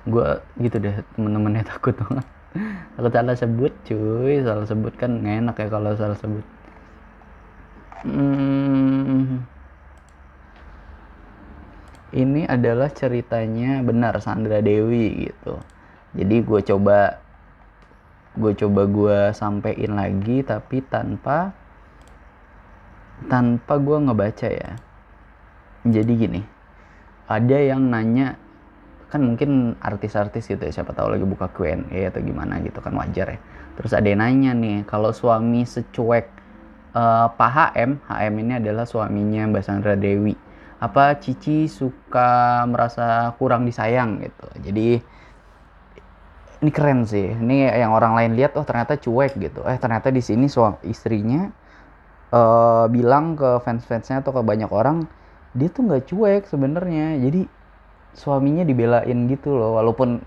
gue 0.07 0.27
gitu 0.59 0.77
deh 0.79 0.95
temen-temennya 1.15 1.63
takut 1.63 1.95
banget 1.95 2.25
takut 2.99 3.11
salah 3.11 3.35
sebut 3.35 3.73
cuy 3.87 4.43
salah 4.43 4.67
sebut 4.67 4.93
kan 4.99 5.23
enak 5.23 5.55
ya 5.55 5.67
kalau 5.71 5.95
salah 5.95 6.19
sebut 6.19 6.43
Hmm, 7.99 9.43
ini 12.15 12.47
adalah 12.47 12.87
ceritanya 12.87 13.83
benar 13.83 14.23
Sandra 14.23 14.63
Dewi 14.63 15.27
gitu. 15.27 15.59
Jadi 16.15 16.35
gue 16.39 16.59
coba 16.63 17.19
gue 18.39 18.55
coba 18.55 18.81
gue 18.87 19.17
sampein 19.35 19.99
lagi 19.99 20.47
tapi 20.47 20.79
tanpa 20.87 21.51
tanpa 23.27 23.73
gue 23.75 23.97
ngebaca 23.99 24.47
ya. 24.47 24.79
Jadi 25.87 26.11
gini, 26.15 26.41
ada 27.29 27.57
yang 27.57 27.87
nanya 27.87 28.35
kan 29.09 29.25
mungkin 29.25 29.73
artis-artis 29.81 30.45
gitu 30.45 30.61
ya 30.61 30.69
siapa 30.69 30.93
tahu 30.93 31.17
lagi 31.17 31.25
buka 31.25 31.49
Q&A 31.49 32.13
atau 32.13 32.21
gimana 32.21 32.61
gitu 32.61 32.77
kan 32.77 32.93
wajar 32.93 33.37
ya. 33.37 33.39
Terus 33.79 33.91
ada 33.95 34.05
yang 34.05 34.21
nanya 34.21 34.51
nih 34.53 34.77
kalau 34.85 35.09
suami 35.09 35.65
secuek 35.65 36.29
uh, 36.93 37.31
Pak 37.33 37.51
HM, 37.73 37.91
HM 38.05 38.33
ini 38.37 38.53
adalah 38.61 38.85
suaminya 38.85 39.49
Mbak 39.49 39.63
Sandra 39.65 39.95
Dewi. 39.97 40.37
Apa 40.79 41.17
Cici 41.19 41.67
suka 41.67 42.63
merasa 42.69 43.35
kurang 43.35 43.67
disayang 43.67 44.23
gitu. 44.23 44.45
Jadi 44.63 44.87
ini 46.59 46.71
keren 46.71 47.07
sih. 47.07 47.33
Ini 47.33 47.71
yang 47.71 47.91
orang 47.95 48.15
lain 48.15 48.31
lihat 48.35 48.55
oh 48.55 48.63
ternyata 48.67 48.95
cuek 48.99 49.35
gitu. 49.39 49.63
Eh 49.65 49.79
ternyata 49.79 50.11
di 50.11 50.21
sini 50.23 50.47
suami 50.47 50.85
istrinya 50.87 51.49
uh, 52.31 52.85
bilang 52.87 53.35
ke 53.35 53.59
fans-fansnya 53.63 54.21
atau 54.21 54.31
ke 54.35 54.41
banyak 54.43 54.69
orang 54.71 55.07
dia 55.53 55.69
tuh 55.69 55.81
nggak 55.85 56.03
cuek 56.09 56.43
sebenarnya. 56.49 57.17
Jadi 57.21 57.45
suaminya 58.13 58.65
dibelain 58.65 59.29
gitu 59.29 59.55
loh 59.55 59.77
walaupun 59.77 60.21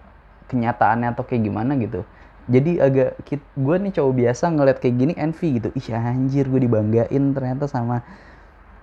kenyataannya 0.50 1.14
atau 1.14 1.24
kayak 1.26 1.42
gimana 1.48 1.74
gitu. 1.78 2.02
Jadi 2.50 2.82
agak 2.82 3.22
gue 3.54 3.76
nih 3.78 3.92
cowok 3.94 4.12
biasa 4.18 4.44
ngeliat 4.50 4.78
kayak 4.82 4.96
gini 4.98 5.12
envy 5.14 5.62
gitu. 5.62 5.68
Ih 5.78 5.86
anjir 5.94 6.50
gue 6.50 6.60
dibanggain 6.62 7.24
ternyata 7.34 7.70
sama 7.70 8.02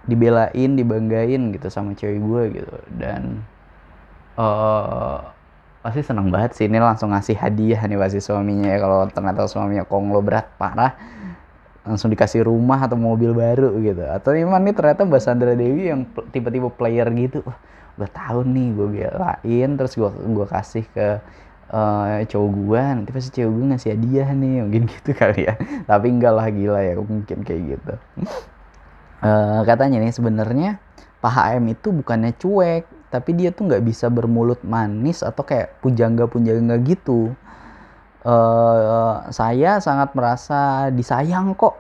dibelain 0.08 0.72
dibanggain 0.80 1.52
gitu 1.52 1.68
sama 1.68 1.92
cewek 1.94 2.20
gue 2.24 2.44
gitu. 2.64 2.76
Dan 2.96 3.44
uh, 4.40 5.28
pasti 5.84 6.02
seneng 6.08 6.32
banget 6.32 6.56
sih. 6.56 6.66
Ini 6.72 6.80
langsung 6.80 7.12
ngasih 7.12 7.36
hadiah 7.36 7.84
nih 7.84 8.00
pasti 8.00 8.20
suaminya 8.24 8.72
ya 8.72 8.80
kalau 8.80 9.00
ternyata 9.12 9.44
suaminya 9.48 9.84
konglo 9.84 10.24
berat 10.24 10.48
parah 10.56 10.96
langsung 11.84 12.12
dikasih 12.12 12.46
rumah 12.46 12.80
atau 12.86 13.00
mobil 13.00 13.32
baru 13.32 13.76
gitu. 13.80 14.04
Atau 14.06 14.36
emang 14.36 14.62
nih 14.64 14.76
ternyata 14.76 15.08
Mbak 15.08 15.22
Sandra 15.24 15.54
Dewi 15.56 15.90
yang 15.92 16.06
tiba-tiba 16.34 16.70
player 16.72 17.08
gitu 17.16 17.44
wah 17.48 17.58
udah 18.00 18.10
tahu 18.16 18.48
nih 18.48 18.68
gue 18.72 18.88
belain 18.96 19.70
terus 19.76 19.92
gue 20.00 20.08
gue 20.08 20.48
kasih 20.48 20.88
ke 20.96 21.20
uh, 21.76 22.24
cowok 22.24 22.50
gue 22.56 22.82
nanti 22.96 23.12
pasti 23.12 23.30
cewek 23.36 23.52
gue 23.52 23.66
ngasih 23.76 23.90
hadiah 23.92 24.30
nih 24.32 24.56
mungkin 24.64 24.84
gitu 24.96 25.12
kali 25.12 25.48
ya. 25.48 25.54
Tapi 25.84 26.08
enggak 26.08 26.34
lah 26.36 26.48
gila 26.48 26.80
ya 26.80 26.94
mungkin 27.00 27.38
kayak 27.44 27.62
gitu. 27.76 27.94
Uh, 29.20 29.62
katanya 29.68 30.00
nih 30.00 30.16
sebenarnya 30.16 30.80
Pak 31.20 31.32
HM 31.36 31.66
itu 31.76 31.92
bukannya 31.92 32.32
cuek 32.40 32.88
tapi 33.10 33.34
dia 33.34 33.50
tuh 33.50 33.68
nggak 33.68 33.84
bisa 33.84 34.08
bermulut 34.08 34.62
manis 34.62 35.26
atau 35.26 35.42
kayak 35.42 35.82
pujangga-pujangga 35.82 36.78
gitu 36.86 37.34
uh, 38.26 39.28
saya 39.30 39.80
sangat 39.80 40.12
merasa 40.16 40.92
disayang 40.92 41.56
kok 41.56 41.80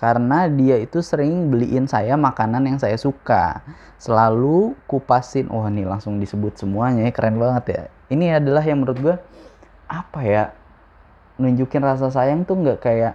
karena 0.00 0.48
dia 0.48 0.80
itu 0.80 1.04
sering 1.04 1.52
beliin 1.52 1.84
saya 1.84 2.16
makanan 2.16 2.64
yang 2.64 2.78
saya 2.80 2.96
suka. 2.96 3.60
Selalu 4.00 4.72
kupasin 4.88 5.52
oh 5.52 5.68
nih 5.68 5.84
langsung 5.84 6.16
disebut 6.16 6.56
semuanya 6.56 7.04
keren 7.12 7.36
banget 7.36 7.64
ya. 7.68 7.82
Ini 8.08 8.40
adalah 8.40 8.64
yang 8.64 8.80
menurut 8.80 8.98
gue 8.98 9.16
apa 9.90 10.20
ya 10.24 10.44
nunjukin 11.36 11.84
rasa 11.84 12.08
sayang 12.08 12.48
tuh 12.48 12.64
nggak 12.64 12.80
kayak 12.80 13.14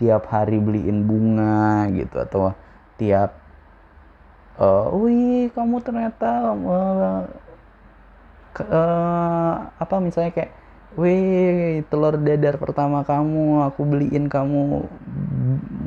tiap 0.00 0.24
hari 0.32 0.58
beliin 0.60 1.04
bunga 1.04 1.88
gitu 1.92 2.16
atau 2.24 2.52
tiap 2.96 3.36
uh, 4.58 4.90
wih 4.94 5.50
kamu 5.54 5.76
ternyata 5.82 6.54
uh, 6.54 7.22
ke, 8.54 8.62
uh, 8.64 9.54
apa 9.76 9.94
misalnya 9.98 10.30
kayak 10.34 10.52
wih 10.94 11.82
telur 11.90 12.14
dadar 12.18 12.54
pertama 12.58 13.02
kamu 13.02 13.66
aku 13.66 13.82
beliin 13.82 14.30
kamu 14.30 14.86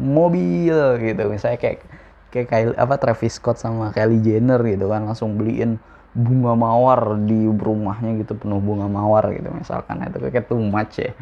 mobil 0.03 0.77
gitu. 0.99 1.23
Misalnya 1.31 1.59
kayak 1.59 1.79
kayak 2.27 2.47
Kylie, 2.51 2.75
apa 2.75 2.95
Travis 2.99 3.39
Scott 3.39 3.59
sama 3.59 3.95
Kylie 3.95 4.19
Jenner 4.19 4.59
gitu 4.67 4.91
kan 4.91 5.07
langsung 5.07 5.39
beliin 5.39 5.79
bunga 6.17 6.57
mawar 6.57 7.13
di 7.23 7.45
rumahnya 7.45 8.19
gitu 8.19 8.35
penuh 8.35 8.59
bunga 8.59 8.89
mawar 8.89 9.31
gitu 9.31 9.47
misalkan. 9.53 10.03
Itu 10.03 10.19
kayak 10.19 10.51
too 10.51 10.59
much 10.59 10.99
ya. 10.99 11.15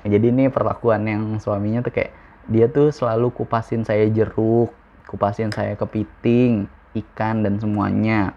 Jadi 0.00 0.32
ini 0.32 0.48
perlakuan 0.48 1.04
yang 1.04 1.22
suaminya 1.36 1.84
tuh 1.84 1.92
kayak 1.92 2.12
dia 2.48 2.72
tuh 2.72 2.88
selalu 2.88 3.28
kupasin 3.36 3.84
saya 3.84 4.08
jeruk 4.08 4.72
kupasin 5.10 5.50
saya 5.50 5.74
kepiting 5.74 6.70
ikan 6.94 7.42
dan 7.42 7.58
semuanya. 7.58 8.32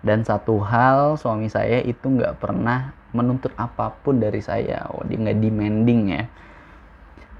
Dan 0.00 0.24
satu 0.24 0.64
hal 0.64 1.20
suami 1.20 1.52
saya 1.52 1.84
itu 1.84 2.08
nggak 2.08 2.40
pernah 2.40 2.95
menuntut 3.14 3.52
apa 3.54 3.94
pun 4.02 4.18
dari 4.18 4.42
saya. 4.42 4.88
Oh 4.90 5.02
dia 5.06 5.18
nggak 5.20 5.38
demanding 5.38 6.02
ya. 6.10 6.24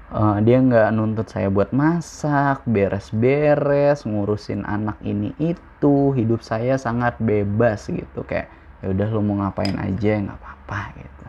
Uh, 0.07 0.39
dia 0.39 0.63
nggak 0.63 0.95
nuntut 0.95 1.27
saya 1.27 1.51
buat 1.51 1.75
masak, 1.75 2.63
beres-beres, 2.63 4.07
ngurusin 4.07 4.63
anak 4.63 4.95
ini 5.03 5.35
itu, 5.35 6.15
hidup 6.15 6.39
saya 6.39 6.79
sangat 6.79 7.19
bebas 7.19 7.91
gitu. 7.91 8.23
Kayak 8.23 8.47
ya 8.79 8.95
udah 8.95 9.07
lu 9.11 9.19
mau 9.19 9.43
ngapain 9.43 9.75
aja 9.75 10.11
nggak 10.23 10.39
apa-apa 10.39 10.79
gitu. 10.95 11.25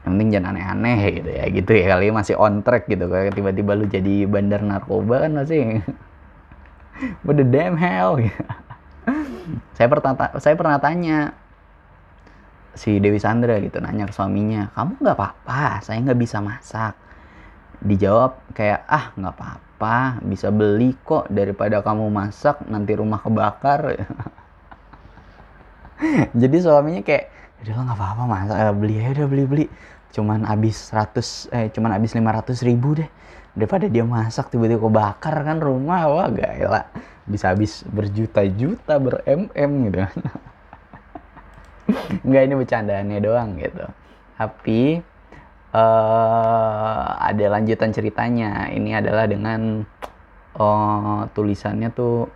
Yang 0.00 0.10
penting 0.16 0.28
jangan 0.34 0.48
aneh-aneh 0.50 1.00
gitu 1.22 1.30
ya. 1.30 1.44
Gitu 1.46 1.70
ya 1.70 1.84
kali 1.94 2.06
masih 2.10 2.34
on 2.34 2.66
track 2.66 2.90
gitu. 2.90 3.06
Kayak 3.06 3.38
tiba-tiba 3.38 3.72
lu 3.78 3.86
jadi 3.86 4.14
bandar 4.26 4.66
narkoba 4.66 5.28
kan 5.28 5.38
masih. 5.38 5.86
What 7.24 7.38
the 7.38 7.46
damn 7.46 7.78
hell? 7.78 8.18
Gitu. 8.18 8.34
saya 9.76 9.86
pernah 9.88 10.12
saya 10.42 10.54
pernah 10.58 10.78
tanya 10.82 11.32
si 12.80 12.96
Dewi 12.96 13.20
Sandra 13.20 13.60
gitu 13.60 13.76
nanya 13.76 14.08
ke 14.08 14.14
suaminya 14.16 14.72
kamu 14.72 15.04
nggak 15.04 15.16
apa-apa? 15.20 15.84
Saya 15.84 16.00
nggak 16.00 16.16
bisa 16.16 16.40
masak. 16.40 16.96
Dijawab 17.84 18.40
kayak 18.56 18.88
ah 18.88 19.12
nggak 19.20 19.34
apa-apa. 19.36 20.24
Bisa 20.24 20.48
beli 20.48 20.96
kok. 21.04 21.28
Daripada 21.28 21.84
kamu 21.84 22.08
masak 22.08 22.64
nanti 22.72 22.96
rumah 22.96 23.20
kebakar. 23.20 24.00
Jadi 26.40 26.56
suaminya 26.64 27.04
kayak 27.04 27.28
udah 27.60 27.84
nggak 27.84 27.98
apa-apa 28.00 28.22
masak. 28.24 28.56
Beli 28.80 28.96
ya 28.96 29.12
udah 29.12 29.28
beli 29.28 29.44
beli. 29.44 29.66
Cuman 30.16 30.48
habis 30.48 30.88
100 30.88 31.52
eh 31.52 31.68
cuman 31.68 32.00
habis 32.00 32.16
500 32.16 32.64
ribu 32.64 32.96
deh. 32.96 33.12
Daripada 33.52 33.92
dia 33.92 34.08
masak 34.08 34.48
tiba-tiba 34.48 34.88
kebakar 34.88 35.36
kan 35.44 35.60
rumah. 35.60 36.08
Wah 36.08 36.32
gila. 36.32 36.88
Bisa 37.28 37.52
habis 37.52 37.84
berjuta-juta 37.84 38.96
ber 38.96 39.20
mm 39.28 39.72
gitu 39.92 40.00
Enggak 42.24 42.42
ini 42.46 42.54
bercandaannya 42.56 43.18
doang 43.22 43.58
gitu. 43.58 43.84
Tapi 44.36 44.80
uh, 45.74 47.06
ada 47.18 47.44
lanjutan 47.58 47.90
ceritanya. 47.94 48.70
Ini 48.70 49.02
adalah 49.02 49.26
dengan 49.26 49.84
uh, 50.58 51.26
tulisannya 51.34 51.90
tuh 51.94 52.28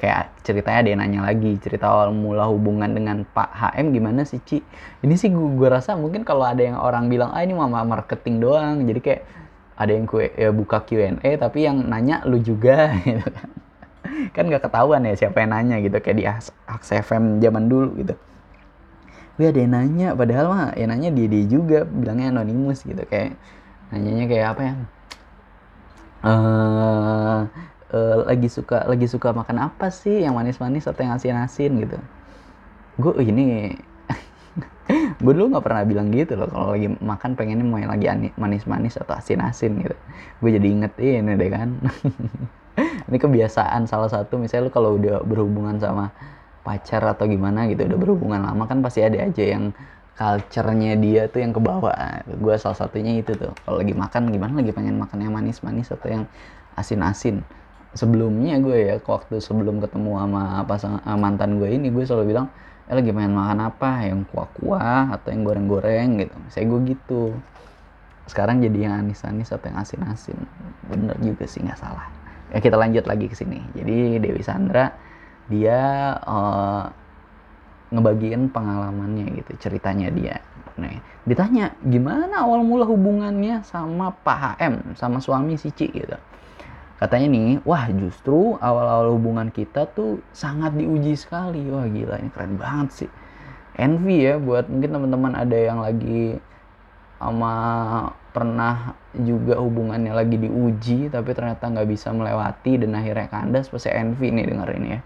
kayak 0.00 0.32
ceritanya 0.40 0.78
ada 0.80 0.88
yang 0.88 1.00
nanya 1.04 1.20
lagi 1.28 1.60
cerita 1.60 1.92
awal 1.92 2.16
mula 2.16 2.48
hubungan 2.48 2.88
dengan 2.88 3.20
Pak 3.28 3.52
HM 3.52 3.92
gimana 3.92 4.24
sih 4.24 4.40
Ci? 4.40 4.64
Ini 5.04 5.14
sih 5.16 5.28
gue, 5.28 5.48
gue 5.60 5.68
rasa 5.68 5.92
mungkin 5.92 6.24
kalau 6.24 6.48
ada 6.48 6.64
yang 6.64 6.80
orang 6.80 7.12
bilang 7.12 7.36
ah 7.36 7.44
ini 7.44 7.52
mama 7.52 7.84
marketing 7.84 8.40
doang. 8.40 8.88
Jadi 8.88 9.00
kayak 9.04 9.22
ada 9.80 9.92
yang 9.96 10.04
kue 10.04 10.28
ya, 10.36 10.52
buka 10.52 10.84
Q&A 10.84 11.20
tapi 11.40 11.64
yang 11.64 11.84
nanya 11.88 12.20
lu 12.28 12.40
juga 12.40 12.92
gitu 13.08 13.28
kan. 13.28 13.48
Kan 14.32 14.48
nggak 14.48 14.68
ketahuan 14.68 15.04
ya 15.04 15.16
siapa 15.16 15.40
yang 15.44 15.52
nanya 15.52 15.76
gitu 15.84 15.96
kayak 16.00 16.16
di 16.16 16.24
Aks 16.68 16.88
FM 16.92 17.40
zaman 17.40 17.68
dulu 17.68 17.96
gitu 18.00 18.16
Wih 19.40 19.48
ada 19.48 19.56
yang 19.56 19.72
nanya 19.72 20.12
padahal 20.12 20.52
mah 20.52 20.76
yang 20.76 20.92
nanya 20.92 21.08
dia 21.16 21.24
dia 21.32 21.48
juga 21.48 21.88
bilangnya 21.88 22.28
anonimus 22.28 22.84
gitu 22.84 23.00
kayak 23.08 23.40
nanyanya 23.88 24.28
kayak 24.28 24.46
apa 24.52 24.60
ya? 24.60 24.74
Uh, 26.20 27.40
uh, 27.88 28.16
lagi 28.28 28.52
suka 28.52 28.84
lagi 28.84 29.08
suka 29.08 29.32
makan 29.32 29.72
apa 29.72 29.88
sih 29.88 30.28
yang 30.28 30.36
manis-manis 30.36 30.84
atau 30.84 31.00
yang 31.00 31.16
asin-asin 31.16 31.72
gitu? 31.80 31.96
Gue 33.00 33.16
ini 33.24 33.72
gue 35.24 35.32
dulu 35.32 35.56
nggak 35.56 35.64
pernah 35.64 35.88
bilang 35.88 36.12
gitu 36.12 36.36
loh 36.36 36.52
kalau 36.52 36.76
lagi 36.76 36.92
makan 37.00 37.32
pengennya 37.32 37.64
mau 37.64 37.80
yang 37.80 37.96
lagi 37.96 38.28
manis-manis 38.36 39.00
atau 39.00 39.16
asin-asin 39.16 39.72
gitu. 39.80 39.96
Gue 40.44 40.52
jadi 40.52 40.68
inget 40.68 40.92
ini 41.00 41.32
deh 41.32 41.48
kan. 41.48 41.80
Ini 43.10 43.18
kebiasaan 43.18 43.90
salah 43.90 44.06
satu 44.06 44.38
misalnya 44.38 44.70
lu 44.70 44.72
kalau 44.72 44.94
udah 44.94 45.26
berhubungan 45.26 45.76
sama 45.82 46.14
pacar 46.60 47.00
atau 47.04 47.24
gimana 47.24 47.64
gitu 47.68 47.88
udah 47.88 47.98
berhubungan 47.98 48.40
lama 48.44 48.68
kan 48.68 48.84
pasti 48.84 49.00
ada 49.00 49.16
aja 49.16 49.44
yang 49.44 49.72
culture-nya 50.20 51.00
dia 51.00 51.32
tuh 51.32 51.40
yang 51.40 51.56
kebawa 51.56 52.20
gue 52.28 52.54
salah 52.60 52.76
satunya 52.76 53.24
itu 53.24 53.32
tuh. 53.40 53.56
Kalau 53.64 53.80
lagi 53.80 53.96
makan 53.96 54.28
gimana 54.28 54.52
lagi 54.60 54.68
pengen 54.76 55.00
makan 55.00 55.24
yang 55.24 55.32
manis-manis 55.32 55.88
atau 55.88 56.08
yang 56.12 56.24
asin-asin? 56.76 57.40
Sebelumnya 57.96 58.60
gue 58.60 58.76
ya 58.84 58.94
waktu 59.00 59.40
sebelum 59.40 59.80
ketemu 59.80 60.20
sama 60.20 60.62
pasang 60.68 61.00
eh, 61.00 61.16
mantan 61.16 61.56
gue 61.56 61.72
ini 61.72 61.88
gue 61.88 62.04
selalu 62.04 62.36
bilang 62.36 62.46
eh 62.84 62.94
lagi 62.94 63.10
main 63.16 63.32
makan 63.32 63.72
apa? 63.72 64.04
Yang 64.12 64.28
kuah-kuah 64.28 65.16
atau 65.16 65.28
yang 65.32 65.42
goreng-goreng 65.48 66.20
gitu. 66.20 66.36
Saya 66.52 66.68
gue 66.68 66.80
gitu. 66.92 67.22
Sekarang 68.28 68.60
jadi 68.60 68.92
yang 68.92 68.94
anis-anis 69.00 69.48
atau 69.48 69.72
yang 69.72 69.80
asin-asin. 69.80 70.36
Bener 70.84 71.16
juga 71.24 71.48
sih 71.48 71.64
nggak 71.64 71.80
salah. 71.80 72.12
Ya 72.52 72.60
kita 72.60 72.76
lanjut 72.76 73.08
lagi 73.08 73.24
ke 73.24 73.34
sini. 73.34 73.64
Jadi 73.72 74.20
Dewi 74.20 74.44
Sandra 74.44 74.92
dia 75.50 76.14
uh, 76.22 76.86
ngebagiin 77.90 78.48
pengalamannya 78.54 79.42
gitu 79.42 79.68
ceritanya 79.68 80.08
dia. 80.14 80.38
Nih 80.78 81.02
ditanya 81.26 81.74
gimana 81.84 82.46
awal 82.46 82.64
mula 82.64 82.86
hubungannya 82.88 83.60
sama 83.66 84.14
Pak 84.22 84.38
HM 84.56 84.74
sama 84.96 85.18
suami 85.18 85.58
si 85.58 85.74
Ci? 85.74 85.90
Gitu. 85.90 86.16
Katanya 86.96 87.26
nih 87.28 87.60
wah 87.66 87.90
justru 87.90 88.54
awal-awal 88.62 89.18
hubungan 89.18 89.50
kita 89.50 89.90
tuh 89.90 90.22
sangat 90.30 90.78
diuji 90.78 91.18
sekali. 91.18 91.66
Wah 91.68 91.90
gila 91.90 92.22
ini 92.22 92.30
keren 92.30 92.54
banget 92.54 93.04
sih. 93.04 93.10
Envy 93.74 94.30
ya 94.30 94.38
buat 94.38 94.70
mungkin 94.70 94.90
teman-teman 94.94 95.32
ada 95.34 95.56
yang 95.58 95.82
lagi 95.82 96.38
sama 97.20 97.54
pernah 98.32 98.96
juga 99.12 99.58
hubungannya 99.60 100.14
lagi 100.14 100.40
diuji 100.40 101.12
tapi 101.12 101.34
ternyata 101.34 101.68
nggak 101.68 101.88
bisa 101.90 102.14
melewati 102.14 102.80
dan 102.80 102.96
akhirnya 102.96 103.28
kandas 103.28 103.68
pasti 103.68 103.90
envy 103.92 104.32
nih 104.32 104.46
dengerin 104.48 104.84
ya 104.86 105.00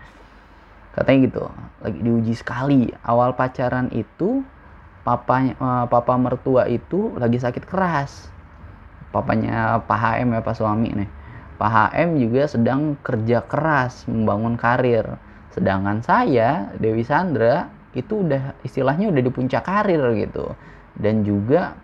katanya 0.95 1.19
gitu 1.29 1.43
lagi 1.83 1.99
diuji 2.01 2.35
sekali 2.39 2.83
awal 3.03 3.35
pacaran 3.35 3.91
itu 3.91 4.47
papanya 5.03 5.59
uh, 5.59 5.85
papa 5.91 6.15
mertua 6.17 6.71
itu 6.71 7.13
lagi 7.19 7.37
sakit 7.37 7.67
keras 7.67 8.31
papanya 9.11 9.83
Pak 9.83 9.99
HM 9.99 10.29
ya 10.35 10.41
Pak 10.41 10.57
suami 10.57 10.91
nih 10.91 11.11
Pak 11.55 11.71
HM 11.71 12.19
juga 12.19 12.43
sedang 12.51 12.99
kerja 12.99 13.39
keras 13.47 14.11
membangun 14.11 14.59
karir. 14.59 15.07
Sedangkan 15.55 16.03
saya, 16.03 16.75
Dewi 16.83 17.07
Sandra, 17.07 17.71
itu 17.95 18.27
udah 18.27 18.59
istilahnya 18.67 19.07
udah 19.15 19.23
di 19.23 19.31
puncak 19.31 19.63
karir 19.63 20.03
gitu. 20.19 20.59
Dan 20.99 21.23
juga 21.23 21.79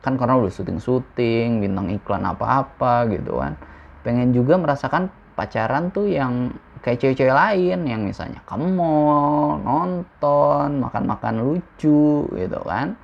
kan 0.00 0.16
karena 0.16 0.40
udah 0.40 0.48
syuting-syuting, 0.48 1.60
bintang 1.60 1.92
iklan 1.92 2.24
apa-apa 2.24 3.04
gitu 3.12 3.36
kan. 3.36 3.60
Pengen 4.00 4.32
juga 4.32 4.56
merasakan 4.56 5.12
pacaran 5.36 5.92
tuh 5.92 6.08
yang 6.08 6.56
kayak 6.84 6.98
cewek-cewek 7.00 7.34
lain 7.34 7.78
yang 7.88 8.02
misalnya 8.04 8.40
ke 8.44 8.54
mall, 8.56 9.60
nonton, 9.60 10.80
makan-makan 10.82 11.34
lucu 11.42 12.26
gitu 12.28 12.60
kan. 12.64 12.96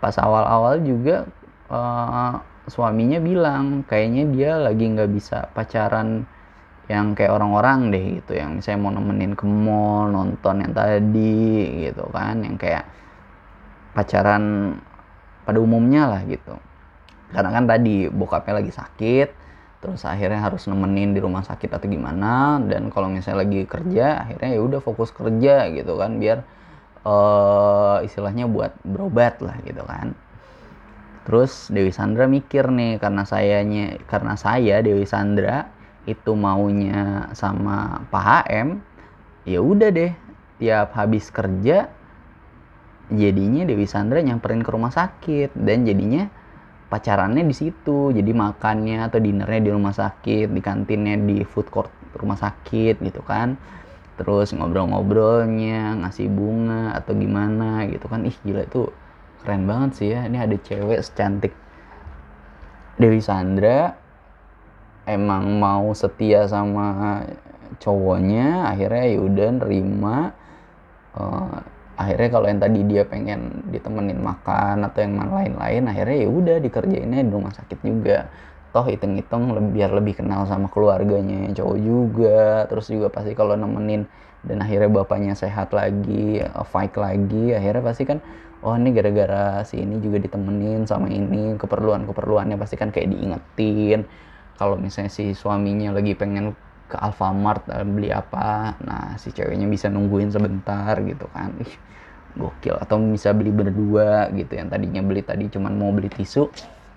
Pas 0.00 0.14
awal-awal 0.18 0.82
juga 0.82 1.28
uh, 1.70 2.40
suaminya 2.66 3.18
bilang 3.22 3.86
kayaknya 3.86 4.24
dia 4.30 4.52
lagi 4.58 4.84
nggak 4.88 5.10
bisa 5.12 5.50
pacaran 5.54 6.26
yang 6.90 7.14
kayak 7.14 7.32
orang-orang 7.32 7.94
deh 7.94 8.04
gitu. 8.20 8.38
Yang 8.38 8.50
misalnya 8.60 8.80
mau 8.82 8.92
nemenin 8.92 9.32
ke 9.38 9.44
mall 9.46 10.10
nonton 10.10 10.64
yang 10.66 10.72
tadi 10.74 11.42
gitu 11.88 12.04
kan. 12.10 12.42
Yang 12.42 12.56
kayak 12.60 12.84
pacaran 13.94 14.74
pada 15.46 15.58
umumnya 15.60 16.08
lah 16.08 16.22
gitu. 16.26 16.54
Karena 17.32 17.50
kan 17.54 17.64
tadi 17.64 18.10
bokapnya 18.12 18.60
lagi 18.60 18.72
sakit 18.74 19.41
terus 19.82 20.06
akhirnya 20.06 20.38
harus 20.38 20.70
nemenin 20.70 21.10
di 21.10 21.20
rumah 21.20 21.42
sakit 21.42 21.74
atau 21.74 21.90
gimana. 21.90 22.62
Dan 22.62 22.88
kalau 22.94 23.10
misalnya 23.10 23.42
lagi 23.42 23.66
kerja 23.66 24.22
akhirnya 24.22 24.50
ya 24.54 24.60
udah 24.62 24.80
fokus 24.80 25.10
kerja 25.10 25.68
gitu 25.74 25.98
kan 25.98 26.22
biar 26.22 26.46
uh, 27.02 27.98
istilahnya 28.06 28.46
buat 28.46 28.72
berobat 28.86 29.42
lah 29.42 29.58
gitu 29.66 29.82
kan. 29.82 30.14
Terus 31.22 31.70
Dewi 31.70 31.94
Sandra 31.94 32.26
mikir 32.26 32.66
nih 32.70 32.98
karena 32.98 33.22
sayanya 33.22 33.98
karena 34.10 34.34
saya 34.34 34.82
Dewi 34.82 35.06
Sandra 35.06 35.70
itu 36.02 36.34
maunya 36.34 37.30
sama 37.34 38.02
Pak 38.10 38.50
HM, 38.50 38.68
ya 39.46 39.62
udah 39.62 39.90
deh 39.94 40.10
tiap 40.58 40.94
habis 40.98 41.30
kerja 41.30 41.86
jadinya 43.06 43.62
Dewi 43.62 43.86
Sandra 43.86 44.18
nyamperin 44.18 44.66
ke 44.66 44.70
rumah 44.74 44.90
sakit. 44.90 45.54
Dan 45.54 45.86
jadinya 45.86 46.26
pacarannya 46.92 47.40
di 47.48 47.56
situ 47.56 48.12
jadi 48.12 48.28
makannya 48.36 49.08
atau 49.08 49.16
dinernya 49.16 49.60
di 49.64 49.70
rumah 49.72 49.96
sakit 49.96 50.52
di 50.52 50.60
kantinnya 50.60 51.16
di 51.16 51.40
food 51.48 51.72
court 51.72 51.88
rumah 52.20 52.36
sakit 52.36 53.00
gitu 53.00 53.24
kan. 53.24 53.56
Terus 54.20 54.52
ngobrol-ngobrolnya 54.52 56.04
ngasih 56.04 56.28
bunga 56.28 56.92
atau 56.92 57.16
gimana 57.16 57.88
gitu 57.88 58.12
kan. 58.12 58.28
Ih 58.28 58.36
gila 58.44 58.68
itu 58.68 58.92
keren 59.40 59.64
banget 59.64 59.90
sih 59.96 60.08
ya. 60.12 60.28
Ini 60.28 60.44
ada 60.44 60.56
cewek 60.60 61.00
secantik 61.00 61.56
Dewi 63.00 63.24
Sandra 63.24 63.96
emang 65.08 65.58
mau 65.58 65.90
setia 65.96 66.44
sama 66.46 67.24
cowoknya 67.80 68.68
akhirnya 68.68 69.04
ya 69.16 69.18
udah 69.18 69.48
nerima 69.58 70.16
uh, 71.16 71.58
akhirnya 71.96 72.28
kalau 72.32 72.46
yang 72.48 72.60
tadi 72.60 72.80
dia 72.88 73.02
pengen 73.04 73.64
ditemenin 73.68 74.18
makan 74.20 74.86
atau 74.88 75.00
yang 75.04 75.18
lain-lain 75.28 75.82
akhirnya 75.86 76.16
ya 76.24 76.28
udah 76.28 76.56
dikerjainnya 76.62 77.20
di 77.24 77.32
rumah 77.32 77.52
sakit 77.52 77.78
juga. 77.84 78.28
Toh 78.72 78.88
hitung-hitung 78.88 79.52
biar 79.76 79.92
lebih 79.92 80.24
kenal 80.24 80.48
sama 80.48 80.72
keluarganya 80.72 81.52
cowok 81.52 81.78
juga. 81.78 82.64
Terus 82.72 82.86
juga 82.88 83.12
pasti 83.12 83.36
kalau 83.36 83.52
nemenin 83.54 84.08
dan 84.42 84.58
akhirnya 84.64 84.90
bapaknya 84.90 85.34
sehat 85.38 85.70
lagi 85.70 86.42
fight 86.66 86.98
lagi 86.98 87.54
akhirnya 87.54 87.82
pasti 87.86 88.02
kan 88.02 88.18
oh 88.62 88.74
ini 88.74 88.90
gara-gara 88.90 89.62
si 89.62 89.78
ini 89.82 90.02
juga 90.02 90.18
ditemenin 90.18 90.82
sama 90.86 91.06
ini 91.10 91.54
keperluan-keperluannya 91.58 92.56
pasti 92.58 92.74
kan 92.78 92.90
kayak 92.94 93.10
diingetin. 93.10 94.06
Kalau 94.56 94.78
misalnya 94.78 95.10
si 95.10 95.34
suaminya 95.34 95.90
lagi 95.90 96.14
pengen 96.14 96.54
ke 96.92 96.96
Alfamart 97.00 97.64
eh, 97.72 97.86
beli 97.88 98.12
apa. 98.12 98.76
Nah 98.84 99.16
si 99.16 99.32
ceweknya 99.32 99.64
bisa 99.64 99.88
nungguin 99.88 100.28
sebentar 100.28 101.00
gitu 101.00 101.24
kan. 101.32 101.56
Ih, 101.64 101.74
gokil. 102.36 102.76
Atau 102.76 103.00
bisa 103.00 103.32
beli 103.32 103.48
berdua 103.48 104.28
gitu. 104.36 104.52
Yang 104.52 104.68
tadinya 104.76 105.00
beli 105.00 105.22
tadi 105.24 105.44
cuman 105.48 105.72
mau 105.80 105.90
beli 105.90 106.12
tisu 106.12 106.52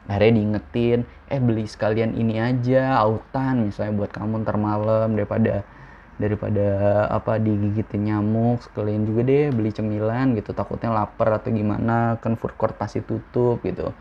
akhirnya 0.06 0.38
diingetin 0.38 1.00
eh 1.34 1.42
beli 1.42 1.66
sekalian 1.66 2.14
ini 2.14 2.38
aja 2.38 3.02
autan 3.02 3.66
misalnya 3.66 4.06
buat 4.06 4.12
kamu 4.14 4.46
ntar 4.46 4.58
malam 4.62 5.18
daripada 5.18 5.66
daripada 6.16 6.68
apa 7.12 7.42
digigitin 7.42 8.08
nyamuk 8.08 8.64
sekalian 8.64 9.04
juga 9.04 9.22
deh 9.28 9.52
beli 9.52 9.74
cemilan 9.74 10.38
gitu. 10.38 10.56
Takutnya 10.56 10.94
lapar 10.94 11.42
atau 11.42 11.52
gimana 11.52 12.16
kan 12.24 12.40
food 12.40 12.56
court 12.56 12.78
pasti 12.80 13.04
tutup 13.04 13.60
gitu. 13.66 13.92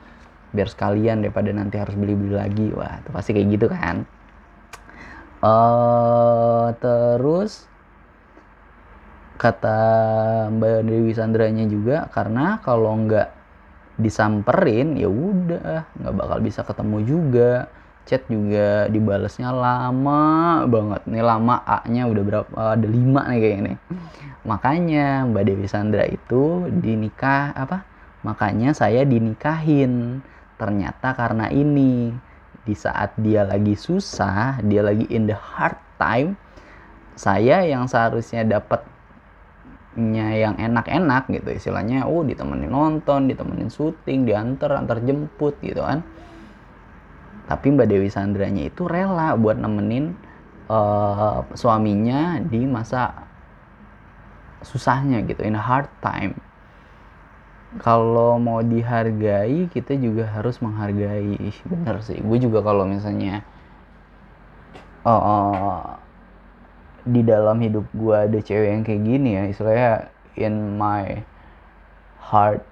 Biar 0.54 0.70
sekalian 0.70 1.24
daripada 1.24 1.50
nanti 1.50 1.80
harus 1.80 1.98
beli-beli 1.98 2.36
lagi. 2.36 2.70
Wah 2.70 3.02
itu 3.02 3.10
pasti 3.10 3.30
kayak 3.34 3.48
gitu 3.58 3.66
kan 3.72 4.06
uh, 5.44 6.72
terus 6.80 7.68
kata 9.36 9.80
Mbak 10.48 10.80
Dewi 10.88 11.12
Sandranya 11.12 11.68
juga 11.68 12.08
karena 12.08 12.64
kalau 12.64 12.96
nggak 13.04 13.28
disamperin 14.00 14.96
ya 14.96 15.06
udah 15.06 15.84
nggak 16.00 16.14
bakal 16.16 16.38
bisa 16.40 16.64
ketemu 16.64 16.98
juga. 17.04 17.52
Chat 18.04 18.28
juga 18.28 18.84
dibalasnya 18.92 19.48
lama 19.48 20.60
banget. 20.68 21.08
Nih 21.08 21.24
lama 21.24 21.64
A 21.64 21.88
nya 21.88 22.04
udah 22.04 22.20
berapa 22.24 22.76
ada 22.76 22.84
lima 22.84 23.24
nih 23.32 23.40
kayak 23.40 23.56
ini 23.64 23.74
makanya 24.44 25.24
Mbak 25.24 25.44
Dewi 25.48 25.64
Sandra 25.64 26.04
itu 26.04 26.68
dinikah 26.68 27.56
apa? 27.56 27.88
Makanya 28.20 28.76
saya 28.76 29.08
dinikahin. 29.08 30.20
Ternyata 30.60 31.16
karena 31.16 31.48
ini 31.48 32.12
di 32.64 32.72
saat 32.72 33.12
dia 33.20 33.44
lagi 33.44 33.76
susah 33.76 34.60
dia 34.64 34.80
lagi 34.80 35.04
in 35.12 35.28
the 35.28 35.36
hard 35.36 35.76
time 36.00 36.36
saya 37.14 37.62
yang 37.62 37.86
seharusnya 37.86 38.42
dapatnya 38.42 40.26
yang 40.34 40.54
enak-enak 40.58 41.30
gitu 41.30 41.48
istilahnya 41.54 42.10
oh 42.10 42.26
ditemenin 42.26 42.70
nonton 42.70 43.30
ditemenin 43.30 43.70
syuting 43.70 44.26
diantar 44.26 44.74
antar 44.74 44.98
jemput 44.98 45.54
gitu 45.62 45.78
kan. 45.78 46.02
Tapi 47.44 47.76
Mbak 47.76 47.86
Dewi 47.92 48.08
Sandranya 48.08 48.72
itu 48.72 48.88
rela 48.88 49.36
buat 49.36 49.60
nemenin 49.60 50.16
uh, 50.66 51.44
suaminya 51.52 52.40
di 52.40 52.64
masa 52.64 53.28
susahnya 54.64 55.20
gitu 55.28 55.44
in 55.44 55.54
a 55.54 55.60
hard 55.60 55.86
time 56.00 56.40
kalau 57.82 58.38
mau 58.38 58.62
dihargai 58.62 59.66
kita 59.70 59.98
juga 59.98 60.30
harus 60.30 60.62
menghargai. 60.62 61.38
Bener 61.66 61.96
sih. 62.06 62.18
Gue 62.22 62.38
juga 62.38 62.62
kalau 62.62 62.86
misalnya 62.86 63.42
uh, 65.02 65.98
di 67.04 67.20
dalam 67.26 67.58
hidup 67.60 67.84
gue 67.92 68.16
ada 68.16 68.38
cewek 68.38 68.68
yang 68.70 68.82
kayak 68.86 69.02
gini 69.04 69.30
ya 69.36 69.42
istilahnya 69.50 69.90
in 70.38 70.78
my 70.78 71.22
hard 72.22 72.62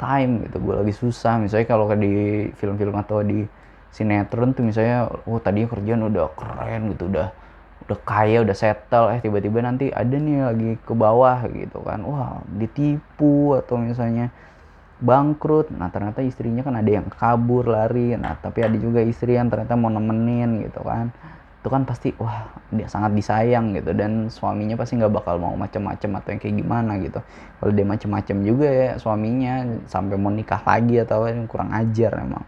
time 0.00 0.48
gitu. 0.48 0.56
Gue 0.64 0.74
lagi 0.80 0.94
susah. 0.96 1.36
Misalnya 1.36 1.68
kalau 1.68 1.88
di 1.92 2.48
film-film 2.56 2.96
atau 2.96 3.20
di 3.20 3.44
sinetron 3.92 4.52
tuh 4.52 4.64
misalnya 4.64 5.08
oh 5.24 5.40
tadinya 5.40 5.72
kerjaan 5.72 6.04
udah 6.04 6.28
keren 6.36 6.92
gitu 6.92 7.08
udah 7.08 7.32
udah 7.86 7.98
kaya 8.02 8.42
udah 8.42 8.56
settle 8.58 9.14
eh 9.14 9.22
tiba-tiba 9.22 9.62
nanti 9.62 9.94
ada 9.94 10.18
nih 10.18 10.42
lagi 10.42 10.70
ke 10.82 10.90
bawah 10.90 11.46
gitu 11.54 11.78
kan. 11.86 12.02
Wah 12.02 12.42
ditipu 12.58 13.54
atau 13.54 13.78
misalnya 13.78 14.34
bangkrut. 14.98 15.70
Nah 15.70 15.86
ternyata 15.94 16.18
istrinya 16.26 16.66
kan 16.66 16.74
ada 16.82 16.90
yang 16.90 17.06
kabur 17.06 17.70
lari. 17.70 18.18
Nah 18.18 18.34
tapi 18.42 18.66
ada 18.66 18.74
juga 18.74 18.98
istri 19.06 19.38
yang 19.38 19.46
ternyata 19.46 19.78
mau 19.78 19.86
nemenin 19.86 20.66
gitu 20.66 20.82
kan. 20.82 21.14
Itu 21.62 21.70
kan 21.70 21.86
pasti 21.86 22.10
wah 22.18 22.50
dia 22.74 22.90
sangat 22.90 23.14
disayang 23.14 23.70
gitu. 23.78 23.94
Dan 23.94 24.34
suaminya 24.34 24.74
pasti 24.74 24.98
nggak 24.98 25.22
bakal 25.22 25.38
mau 25.38 25.54
macem-macem 25.54 26.10
atau 26.10 26.28
yang 26.34 26.40
kayak 26.42 26.56
gimana 26.58 26.92
gitu. 26.98 27.22
Kalau 27.62 27.70
dia 27.70 27.86
macem-macem 27.86 28.36
juga 28.42 28.66
ya 28.66 28.90
suaminya 28.98 29.62
sampai 29.86 30.18
mau 30.18 30.34
nikah 30.34 30.62
lagi 30.66 31.06
atau 31.06 31.22
kurang 31.46 31.70
ajar 31.70 32.18
emang. 32.18 32.42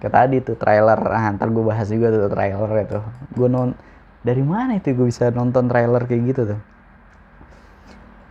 Kayak 0.00 0.12
tadi 0.16 0.36
tuh 0.40 0.56
trailer. 0.56 1.00
Ah, 1.12 1.28
ntar 1.36 1.52
gue 1.52 1.64
bahas 1.64 1.88
juga 1.92 2.08
tuh 2.08 2.32
trailer 2.32 2.72
itu. 2.80 3.00
Gue 3.36 3.48
non 3.52 3.76
dari 4.24 4.40
mana 4.40 4.80
itu 4.80 4.96
gue 4.96 5.06
bisa 5.06 5.28
nonton 5.28 5.68
trailer 5.68 6.00
kayak 6.08 6.22
gitu 6.32 6.42
tuh? 6.56 6.60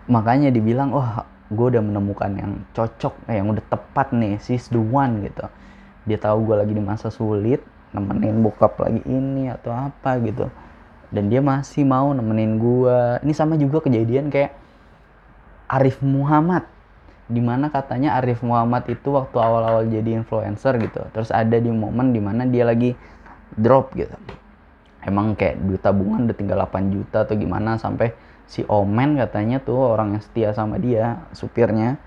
Makanya 0.10 0.49
dibilang 0.49 0.89
wah 0.89 1.21
oh, 1.21 1.25
gue 1.53 1.77
udah 1.77 1.84
menemukan 1.86 2.34
yang 2.34 2.51
cocok 2.73 3.13
eh, 3.29 3.38
yang 3.38 3.53
udah 3.53 3.62
tepat 3.69 4.10
nih 4.12 4.41
she's 4.41 4.67
the 4.73 4.82
one 4.82 5.21
gitu. 5.21 5.45
Dia 6.10 6.17
tahu 6.17 6.49
gue 6.49 6.56
lagi 6.58 6.73
di 6.73 6.82
masa 6.82 7.13
sulit 7.13 7.62
nemenin 7.93 8.41
bokap 8.41 8.82
lagi 8.82 9.06
ini 9.06 9.53
atau 9.53 9.69
apa 9.69 10.17
gitu. 10.25 10.49
Dan 11.13 11.29
dia 11.29 11.45
masih 11.45 11.86
mau 11.86 12.10
nemenin 12.10 12.58
gue. 12.58 13.21
Ini 13.21 13.34
sama 13.38 13.53
juga 13.56 13.86
kejadian 13.86 14.34
kayak 14.34 14.58
Arif 15.69 16.01
Muhammad 16.01 16.65
di 17.29 17.39
mana 17.39 17.69
katanya 17.69 18.17
Arif 18.17 18.41
Muhammad 18.41 18.89
itu 18.89 19.13
waktu 19.13 19.38
awal-awal 19.38 19.86
jadi 19.86 20.17
influencer 20.17 20.73
gitu. 20.82 21.06
Terus 21.13 21.29
ada 21.29 21.53
di 21.53 21.69
momen 21.69 22.12
di 22.12 22.19
mana 22.19 22.49
dia 22.49 22.65
lagi 22.65 22.97
drop 23.53 23.93
gitu 23.93 24.17
emang 25.04 25.36
kayak 25.36 25.60
duit 25.60 25.82
tabungan 25.84 26.28
udah 26.28 26.38
tinggal 26.38 26.58
8 26.63 26.96
juta 26.96 27.28
atau 27.28 27.36
gimana 27.36 27.76
sampai 27.76 28.16
si 28.48 28.63
Omen 28.68 29.20
katanya 29.20 29.60
tuh 29.63 29.96
orang 29.96 30.16
yang 30.18 30.24
setia 30.24 30.50
sama 30.52 30.80
dia 30.80 31.24
supirnya. 31.36 32.00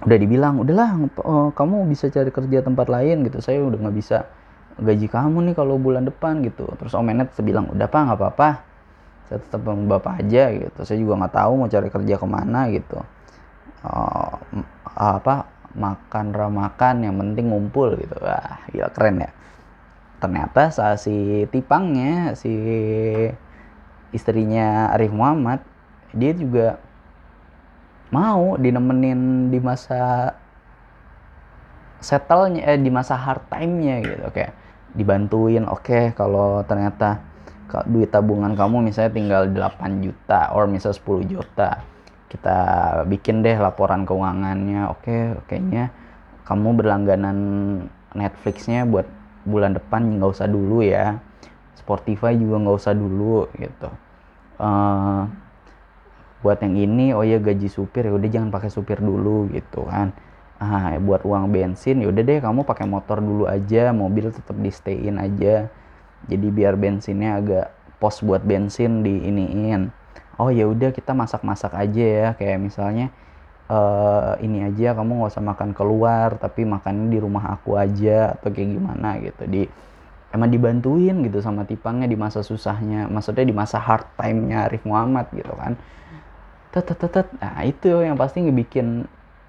Udah 0.00 0.16
dibilang 0.16 0.56
udahlah 0.56 0.96
oh, 1.20 1.52
kamu 1.52 1.84
bisa 1.92 2.08
cari 2.08 2.32
kerja 2.32 2.64
tempat 2.64 2.88
lain 2.88 3.28
gitu. 3.28 3.44
Saya 3.44 3.60
udah 3.60 3.78
nggak 3.88 3.96
bisa 3.96 4.28
gaji 4.80 5.06
kamu 5.12 5.52
nih 5.52 5.54
kalau 5.56 5.76
bulan 5.76 6.08
depan 6.08 6.40
gitu. 6.40 6.68
Terus 6.80 6.96
Omennya 6.96 7.28
bilang 7.44 7.68
udah 7.68 7.86
pak 7.88 8.00
nggak 8.08 8.18
apa-apa. 8.20 8.50
Saya 9.28 9.38
tetap 9.44 9.60
bapak 9.62 10.24
aja 10.24 10.50
gitu. 10.56 10.80
Saya 10.82 10.98
juga 10.98 11.20
nggak 11.20 11.34
tahu 11.36 11.52
mau 11.60 11.68
cari 11.68 11.88
kerja 11.92 12.14
ke 12.16 12.26
mana 12.26 12.60
gitu. 12.72 12.98
Uh, 13.80 14.36
apa 14.96 15.48
makan 15.72 16.34
ramakan 16.34 17.04
yang 17.04 17.14
penting 17.20 17.52
ngumpul 17.52 17.92
gitu. 18.00 18.16
Wah 18.24 18.64
gila 18.72 18.88
keren 18.96 19.16
ya 19.20 19.30
ternyata 20.20 20.68
saat 20.68 21.00
si 21.00 21.48
tipangnya 21.48 22.36
si 22.36 22.52
istrinya 24.12 24.92
Arif 24.92 25.10
Muhammad 25.10 25.64
dia 26.12 26.36
juga 26.36 26.76
mau 28.10 28.58
dinemenin 28.58 29.48
di 29.48 29.58
masa 29.62 30.34
settlenya 32.02 32.66
eh 32.66 32.78
di 32.80 32.90
masa 32.90 33.14
hard 33.14 33.46
time-nya 33.48 34.02
gitu. 34.02 34.26
Kayak 34.34 34.52
dibantuin 34.92 35.64
oke 35.70 36.12
kalau 36.18 36.66
ternyata 36.66 37.22
duit 37.86 38.10
tabungan 38.10 38.58
kamu 38.58 38.90
misalnya 38.90 39.14
tinggal 39.14 39.42
8 39.46 40.02
juta 40.02 40.50
or 40.50 40.66
misalnya 40.66 40.98
10 40.98 41.30
juta 41.30 41.70
kita 42.26 42.58
bikin 43.06 43.46
deh 43.46 43.54
laporan 43.54 44.02
keuangannya. 44.02 44.90
Oke 44.90 45.06
okay, 45.06 45.22
kayaknya 45.46 45.94
kamu 46.50 46.82
berlangganan 46.82 47.38
Netflixnya 48.10 48.82
buat 48.90 49.06
bulan 49.44 49.76
depan 49.76 50.20
nggak 50.20 50.30
usah 50.30 50.48
dulu 50.48 50.84
ya. 50.84 51.20
Spotify 51.78 52.36
juga 52.36 52.60
nggak 52.60 52.76
usah 52.76 52.92
dulu 52.94 53.48
gitu. 53.56 53.88
Uh, 54.60 55.24
buat 56.40 56.60
yang 56.60 56.76
ini 56.76 57.12
oh 57.12 57.24
ya 57.24 57.36
gaji 57.40 57.68
supir 57.68 58.08
ya 58.08 58.12
udah 58.12 58.28
jangan 58.28 58.48
pakai 58.52 58.68
supir 58.72 59.00
dulu 59.00 59.48
gitu 59.52 59.88
kan. 59.88 60.12
Ah 60.60 60.96
buat 61.00 61.24
uang 61.24 61.48
bensin 61.48 62.04
ya 62.04 62.12
udah 62.12 62.20
deh 62.20 62.38
kamu 62.40 62.68
pakai 62.68 62.84
motor 62.84 63.24
dulu 63.24 63.48
aja 63.48 63.96
mobil 63.96 64.28
tetap 64.28 64.56
di 64.56 64.68
stayin 64.68 65.16
aja. 65.16 65.72
Jadi 66.28 66.46
biar 66.52 66.76
bensinnya 66.76 67.40
agak 67.40 67.66
pos 67.96 68.20
buat 68.20 68.44
bensin 68.44 69.00
di 69.00 69.24
iniin. 69.24 69.88
Oh 70.40 70.48
ya 70.48 70.68
udah 70.68 70.92
kita 70.92 71.12
masak-masak 71.12 71.72
aja 71.76 72.04
ya 72.04 72.28
kayak 72.36 72.60
misalnya 72.60 73.12
uh, 73.70 74.34
ini 74.42 74.66
aja 74.66 74.98
kamu 74.98 75.22
nggak 75.22 75.30
usah 75.30 75.44
makan 75.46 75.70
keluar 75.70 76.34
tapi 76.42 76.66
makan 76.66 77.08
di 77.08 77.22
rumah 77.22 77.54
aku 77.54 77.78
aja 77.78 78.34
atau 78.34 78.50
kayak 78.50 78.70
gimana 78.74 79.22
gitu. 79.22 79.46
Di 79.46 79.62
emang 80.34 80.50
dibantuin 80.50 81.22
gitu 81.26 81.38
sama 81.38 81.62
tipangnya 81.62 82.06
di 82.10 82.18
masa 82.18 82.42
susahnya 82.42 83.10
maksudnya 83.10 83.46
di 83.46 83.54
masa 83.54 83.82
hard 83.82 84.06
time-nya 84.18 84.66
Arif 84.66 84.82
Muhammad 84.82 85.30
gitu 85.30 85.54
kan. 85.54 85.78
Tet 86.70 86.86
nah 87.38 87.62
itu 87.66 87.90
yang 88.02 88.14
pasti 88.14 88.42
ngebikin 88.42 89.06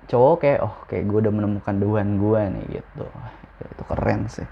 cowok 0.09 0.35
kayak 0.41 0.59
oh 0.65 0.75
kayak 0.89 1.05
gue 1.05 1.19
udah 1.27 1.33
menemukan 1.33 1.75
Tuhan 1.77 2.07
gue 2.21 2.41
nih 2.57 2.65
gitu. 2.81 3.05
Itu 3.61 3.83
keren 3.89 4.29
sih. 4.29 4.47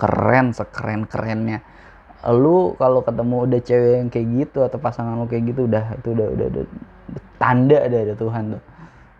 Keren 0.00 0.56
sekeren 0.56 1.04
kerennya 1.04 1.60
lu 2.26 2.74
kalau 2.74 3.06
ketemu 3.06 3.46
udah 3.46 3.60
cewek 3.62 3.94
yang 4.02 4.10
kayak 4.10 4.26
gitu 4.42 4.66
atau 4.66 4.82
pasangan 4.82 5.14
lu 5.14 5.30
kayak 5.30 5.54
gitu 5.54 5.70
udah 5.70 5.94
itu 5.94 6.08
udah, 6.18 6.26
udah, 6.34 6.46
udah 6.50 6.64
tanda 7.40 7.78
ada 7.84 8.14
Tuhan 8.14 8.56
tuh. 8.56 8.62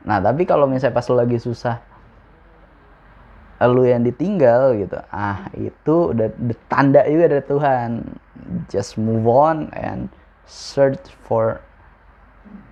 Nah 0.09 0.19
tapi 0.21 0.49
kalau 0.49 0.65
misalnya 0.65 0.97
pas 0.97 1.07
lu 1.09 1.17
lagi 1.17 1.39
susah 1.39 1.81
lu 3.59 3.83
yang 3.83 4.07
ditinggal 4.07 4.79
gitu 4.79 5.03
ah 5.11 5.51
itu 5.59 6.15
udah, 6.15 6.31
tanda 6.71 7.03
juga 7.11 7.27
dari 7.39 7.45
Tuhan. 7.45 7.91
Just 8.71 8.97
move 8.97 9.27
on 9.27 9.69
and 9.75 10.07
search 10.47 11.11
for 11.27 11.59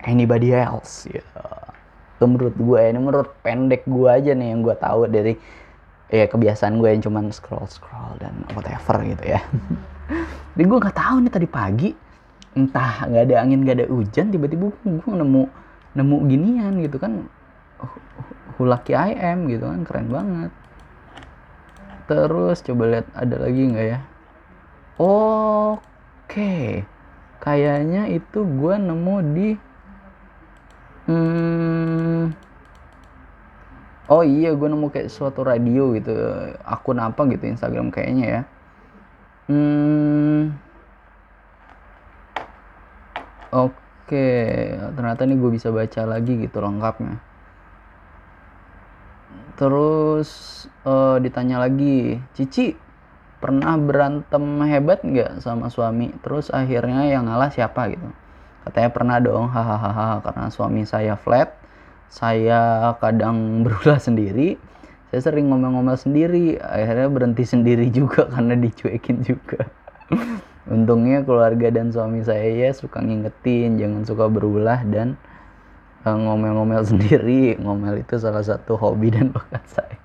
anybody 0.06 0.54
else 0.54 1.10
gitu. 1.10 1.46
Itu 2.16 2.24
menurut 2.24 2.54
gue 2.54 2.80
ini 2.80 2.98
menurut 3.02 3.30
pendek 3.42 3.84
gue 3.84 4.08
aja 4.08 4.32
nih 4.32 4.54
yang 4.54 4.62
gue 4.62 4.76
tahu 4.78 5.10
dari 5.10 5.34
ya 6.06 6.30
kebiasaan 6.30 6.78
gue 6.78 6.88
yang 6.94 7.02
cuman 7.02 7.34
scroll 7.34 7.66
scroll 7.66 8.14
dan 8.22 8.32
whatever 8.54 9.02
gitu 9.02 9.36
ya. 9.36 9.42
Jadi 10.54 10.64
gue 10.64 10.78
nggak 10.80 10.96
tahu 10.96 11.16
nih 11.26 11.32
tadi 11.34 11.48
pagi 11.50 11.90
entah 12.56 13.04
nggak 13.04 13.28
ada 13.28 13.36
angin 13.44 13.60
nggak 13.62 13.76
ada 13.84 13.86
hujan 13.92 14.32
tiba-tiba 14.32 14.72
gue 14.72 15.12
nemu 15.12 15.42
nemu 15.92 16.16
ginian 16.26 16.74
gitu 16.80 16.96
kan. 16.96 17.28
Hulaki 18.56 18.96
I 18.96 19.12
am 19.36 19.52
gitu 19.52 19.68
kan 19.68 19.84
keren 19.84 20.08
banget. 20.08 20.52
Terus 22.08 22.64
coba 22.64 22.82
lihat 22.88 23.06
ada 23.12 23.36
lagi 23.36 23.60
nggak 23.68 23.86
ya? 23.86 23.98
Oke 24.96 26.88
kayaknya 27.36 28.08
itu 28.08 28.42
gue 28.42 28.74
nemu 28.80 29.16
di 29.36 29.48
hmm, 31.06 32.22
oh 34.08 34.24
iya 34.24 34.56
gue 34.56 34.68
nemu 34.72 34.88
kayak 34.88 35.12
suatu 35.12 35.44
radio 35.44 35.92
gitu 35.94 36.16
akun 36.64 36.96
apa 36.96 37.28
gitu 37.28 37.44
Instagram 37.44 37.92
kayaknya 37.92 38.26
ya. 38.26 38.42
Hmm 39.46 40.65
oke 43.56 44.28
ternyata 44.92 45.24
nih 45.24 45.36
gue 45.40 45.50
bisa 45.56 45.72
baca 45.72 46.02
lagi 46.04 46.32
gitu 46.36 46.60
lengkapnya. 46.60 47.16
Terus 49.56 50.28
uh, 50.84 51.16
ditanya 51.16 51.64
lagi 51.64 52.20
Cici 52.36 52.76
pernah 53.40 53.80
berantem 53.80 54.44
hebat 54.68 55.00
nggak 55.00 55.40
sama 55.40 55.72
suami? 55.72 56.12
Terus 56.20 56.52
akhirnya 56.52 57.08
yang 57.08 57.24
ngalah 57.24 57.48
siapa? 57.48 57.88
Gitu. 57.88 58.04
Katanya 58.68 58.90
pernah 58.92 59.16
dong 59.16 59.48
hahaha 59.48 60.20
karena 60.20 60.52
suami 60.52 60.84
saya 60.84 61.16
flat 61.16 61.66
saya 62.10 62.92
kadang 63.02 63.36
berulah 63.66 63.98
sendiri 63.98 64.58
saya 65.10 65.32
sering 65.32 65.48
ngomel-ngomel 65.50 65.96
sendiri 65.98 66.58
akhirnya 66.58 67.08
berhenti 67.10 67.44
sendiri 67.46 67.86
juga 67.98 68.26
karena 68.30 68.54
dicuekin 68.58 69.22
juga 69.22 69.70
untungnya 70.66 71.22
keluarga 71.22 71.70
dan 71.70 71.94
suami 71.94 72.26
saya 72.26 72.46
ya 72.50 72.70
suka 72.74 72.98
ngingetin 72.98 73.78
jangan 73.78 74.02
suka 74.02 74.26
berulah 74.26 74.82
dan 74.86 75.14
uh, 76.06 76.14
ngomel-ngomel 76.14 76.82
sendiri. 76.90 77.58
Ngomel 77.58 78.02
itu 78.06 78.18
salah 78.18 78.42
satu 78.42 78.78
hobi 78.78 79.10
dan 79.10 79.34
bakat 79.34 79.64
saya. 79.66 79.96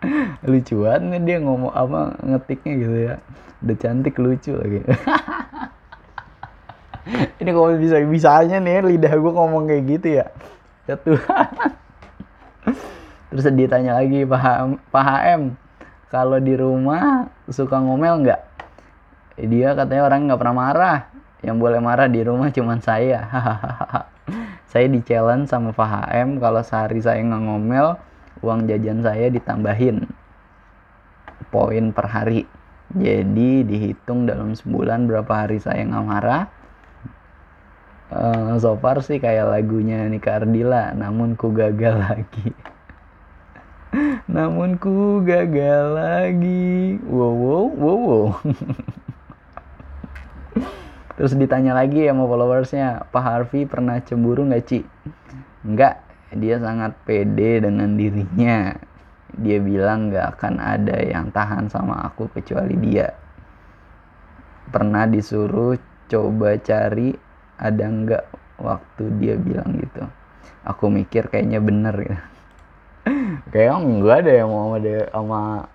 Lucu 0.48 0.80
nih 0.84 1.20
dia 1.20 1.36
ngomong 1.44 1.72
apa 1.76 2.16
ngetiknya 2.24 2.72
gitu 2.80 2.96
ya. 3.12 3.14
Udah 3.60 3.76
cantik 3.76 4.16
lucu 4.16 4.56
lagi. 4.56 4.80
Ini 7.40 7.50
kalau 7.52 7.76
bisa 7.76 8.00
bisanya 8.08 8.56
nih 8.56 8.80
lidah 8.80 9.12
gue 9.12 9.32
ngomong 9.36 9.68
kayak 9.68 9.84
gitu 9.84 10.08
ya. 10.16 10.32
Ya 10.88 10.96
Tuhan. 10.96 11.48
Terus 13.28 13.44
ditanya 13.52 14.00
lagi 14.00 14.24
Pak 14.24 14.88
Pak 14.88 15.20
kalau 16.10 16.42
di 16.42 16.58
rumah 16.58 17.30
suka 17.46 17.78
ngomel 17.78 18.26
nggak 18.26 18.40
dia 19.46 19.72
katanya 19.72 20.08
orang 20.10 20.28
nggak 20.28 20.40
pernah 20.40 20.56
marah. 20.56 20.98
Yang 21.40 21.56
boleh 21.56 21.80
marah 21.80 22.08
di 22.08 22.20
rumah 22.20 22.52
cuma 22.52 22.76
saya. 22.84 23.24
Saya 24.70 24.86
di 24.86 25.02
challenge 25.02 25.50
sama 25.50 25.74
Pak 25.74 26.14
HM 26.14 26.38
kalau 26.38 26.62
sehari 26.62 27.02
saya 27.02 27.18
nggak 27.26 27.42
ngomel 27.42 27.98
uang 28.38 28.70
jajan 28.70 29.02
saya 29.02 29.26
ditambahin. 29.26 30.06
Poin 31.50 31.90
per 31.90 32.06
hari. 32.06 32.46
Jadi 32.94 33.66
dihitung 33.66 34.30
dalam 34.30 34.54
sebulan 34.54 35.10
berapa 35.10 35.32
hari 35.46 35.58
saya 35.58 35.82
nggak 35.82 36.06
marah. 36.06 36.46
Uh, 38.14 38.58
so 38.62 38.78
far 38.78 39.02
sih 39.02 39.18
kayak 39.18 39.50
lagunya 39.50 40.06
Nika 40.06 40.38
Ardila 40.38 40.94
namun 40.94 41.34
ku 41.34 41.50
gagal 41.50 41.98
lagi. 42.06 42.54
Namun 44.30 44.78
ku 44.78 45.18
gagal 45.26 45.98
lagi. 45.98 46.94
Wow 47.02 47.34
wow 47.34 47.66
wow 47.74 47.98
wow 47.98 48.26
terus 51.20 51.36
ditanya 51.36 51.76
lagi 51.76 52.08
sama 52.08 52.24
followersnya 52.24 53.12
Pak 53.12 53.20
Harvey 53.20 53.68
pernah 53.68 54.00
cemburu 54.00 54.48
nggak 54.48 54.64
Ci? 54.64 54.80
Enggak 55.68 56.00
dia 56.32 56.56
sangat 56.56 56.96
pede 57.04 57.60
dengan 57.60 57.92
dirinya. 57.92 58.72
Dia 59.36 59.60
bilang 59.60 60.08
gak 60.08 60.40
akan 60.40 60.58
ada 60.58 60.96
yang 60.96 61.28
tahan 61.28 61.68
sama 61.68 62.08
aku 62.08 62.32
kecuali 62.32 62.72
dia. 62.80 63.12
Pernah 64.72 65.04
disuruh 65.04 65.76
coba 66.08 66.56
cari 66.56 67.12
ada 67.60 67.84
nggak 67.84 68.24
waktu 68.56 69.04
dia 69.20 69.36
bilang 69.36 69.76
gitu. 69.76 70.08
Aku 70.64 70.88
mikir 70.88 71.28
kayaknya 71.28 71.60
bener 71.60 71.96
ya 72.00 72.18
kayak 73.52 73.76
enggak 73.76 74.24
yang 74.24 74.48
mau 74.48 74.72
sama 75.12 75.68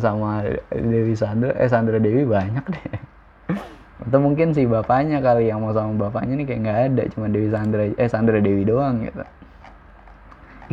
sama 0.00 0.48
Dewi 0.72 1.12
Sandra. 1.12 1.52
Eh 1.60 1.68
Sandra 1.68 2.00
Dewi 2.00 2.24
banyak 2.24 2.64
deh 2.72 3.07
atau 3.98 4.18
mungkin 4.22 4.54
si 4.54 4.62
bapaknya 4.62 5.18
kali 5.18 5.50
yang 5.50 5.58
mau 5.58 5.74
sama 5.74 6.06
bapaknya 6.06 6.38
nih 6.38 6.46
kayak 6.46 6.60
nggak 6.62 6.78
ada 6.94 7.02
cuma 7.10 7.26
Dewi 7.26 7.50
Sandra 7.50 7.82
eh 7.90 8.08
Sandra 8.10 8.38
Dewi 8.38 8.62
doang 8.62 9.02
gitu. 9.02 9.26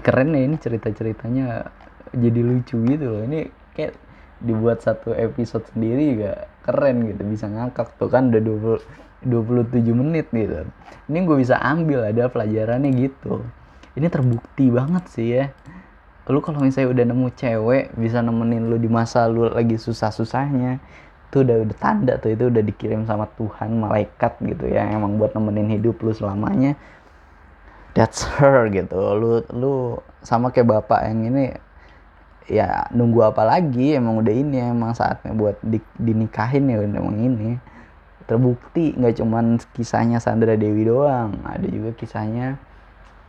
Keren 0.03 0.35
ya 0.35 0.41
ini 0.45 0.55
cerita-ceritanya. 0.59 1.65
Jadi 2.13 2.39
lucu 2.45 2.77
gitu 2.85 3.05
loh. 3.09 3.21
Ini 3.25 3.49
kayak 3.73 3.93
dibuat 4.43 4.83
satu 4.85 5.15
episode 5.15 5.65
sendiri 5.73 6.13
juga. 6.13 6.45
Keren 6.61 7.09
gitu 7.09 7.21
bisa 7.25 7.49
ngakak 7.49 7.97
tuh. 7.97 8.11
Kan 8.11 8.29
udah 8.29 8.43
20, 9.25 9.25
27 9.25 9.95
menit 9.95 10.29
gitu. 10.29 10.67
Ini 11.09 11.17
gue 11.25 11.37
bisa 11.41 11.57
ambil 11.57 12.05
ada 12.05 12.29
pelajarannya 12.29 12.91
gitu. 12.93 13.41
Ini 13.95 14.07
terbukti 14.11 14.69
banget 14.69 15.03
sih 15.09 15.27
ya. 15.39 15.45
Lu 16.29 16.41
kalau 16.41 16.61
misalnya 16.61 16.89
udah 16.91 17.05
nemu 17.09 17.27
cewek 17.37 17.85
bisa 17.95 18.19
nemenin 18.19 18.65
lu 18.65 18.81
di 18.81 18.89
masa 18.89 19.29
lu 19.29 19.45
lagi 19.45 19.77
susah-susahnya 19.77 20.81
itu 21.29 21.43
udah 21.43 21.67
udah 21.67 21.77
tanda 21.77 22.13
tuh 22.21 22.31
itu 22.31 22.47
udah 22.47 22.63
dikirim 22.63 23.03
sama 23.03 23.27
Tuhan 23.35 23.75
malaikat 23.81 24.39
gitu 24.39 24.71
ya 24.71 24.87
emang 24.87 25.19
buat 25.19 25.35
nemenin 25.35 25.75
hidup 25.75 25.99
lu 25.99 26.15
selamanya. 26.15 26.77
That's 27.95 28.27
her 28.39 28.67
gitu. 28.71 28.95
Lu 28.95 29.43
lu 29.55 29.73
sama 30.23 30.51
kayak 30.51 30.67
bapak 30.67 31.07
yang 31.07 31.31
ini 31.31 31.43
ya 32.47 32.87
nunggu 32.91 33.31
apa 33.31 33.43
lagi? 33.43 33.95
Emang 33.95 34.19
udah 34.21 34.33
ini 34.35 34.61
emang 34.61 34.95
saatnya 34.95 35.31
buat 35.35 35.57
di, 35.63 35.79
dinikahin 35.99 36.71
ya 36.71 36.79
emang 36.83 37.19
ini. 37.19 37.59
Terbukti 38.25 38.95
nggak 38.97 39.21
cuman 39.21 39.61
kisahnya 39.77 40.17
Sandra 40.17 40.57
Dewi 40.57 40.87
doang 40.89 41.45
ada 41.45 41.67
juga 41.69 41.93
kisahnya 41.93 42.57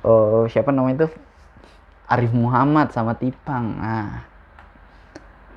oh 0.01 0.49
siapa 0.49 0.73
namanya 0.73 1.05
itu 1.05 1.09
Arif 2.07 2.33
Muhammad 2.33 2.95
sama 2.95 3.19
Tipang. 3.19 3.83
Nah 3.83 4.36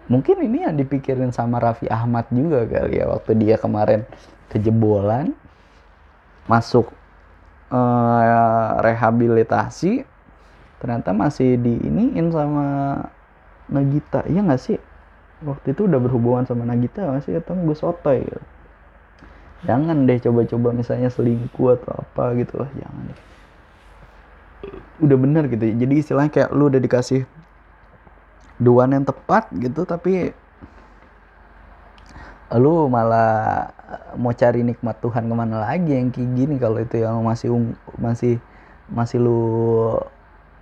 mungkin 0.09 0.41
ini 0.41 0.65
yang 0.65 0.75
dipikirin 0.75 1.29
sama 1.29 1.61
Raffi 1.61 1.85
Ahmad 1.87 2.25
juga 2.33 2.65
kali 2.65 2.97
ya 2.97 3.05
waktu 3.07 3.37
dia 3.37 3.55
kemarin 3.61 4.03
kejebolan 4.49 5.37
masuk 6.49 6.89
uh, 7.69 8.81
rehabilitasi 8.81 10.03
ternyata 10.81 11.13
masih 11.13 11.61
diiniin 11.61 12.33
sama 12.33 12.67
Nagita. 13.69 14.25
Iya 14.25 14.41
nggak 14.41 14.61
sih? 14.61 14.81
Waktu 15.45 15.77
itu 15.77 15.85
udah 15.85 16.01
berhubungan 16.01 16.49
sama 16.49 16.65
Nagita 16.65 17.05
nggak 17.05 17.23
sih? 17.29 17.37
Atau 17.37 17.53
gue 17.53 17.77
sotoy 17.77 18.25
gitu. 18.25 18.41
jangan 19.59 20.07
deh 20.07 20.15
coba-coba 20.23 20.71
misalnya 20.71 21.11
selingkuh 21.11 21.75
atau 21.75 21.99
apa 21.99 22.31
gitu 22.39 22.63
lah 22.63 22.71
jangan 22.73 23.01
deh. 23.11 23.19
Udah 25.03 25.17
bener 25.19 25.43
gitu 25.51 25.63
jadi 25.67 25.93
istilahnya 25.99 26.31
kayak 26.31 26.49
lu 26.55 26.71
udah 26.71 26.81
dikasih 26.81 27.27
duaan 28.59 28.91
yang 28.91 29.07
tepat 29.07 29.47
gitu 29.55 29.87
tapi 29.87 30.35
lu 32.57 32.89
malah 32.89 33.69
mau 34.17 34.33
cari 34.33 34.65
nikmat 34.65 34.97
Tuhan 34.99 35.29
ke 35.29 35.35
mana 35.37 35.61
lagi 35.61 35.93
yang 35.93 36.09
kayak 36.09 36.29
gini 36.33 36.55
kalau 36.57 36.81
itu 36.81 36.97
yang 36.97 37.21
masih 37.21 37.53
masih 38.01 38.41
masih 38.89 39.21
lu 39.21 40.01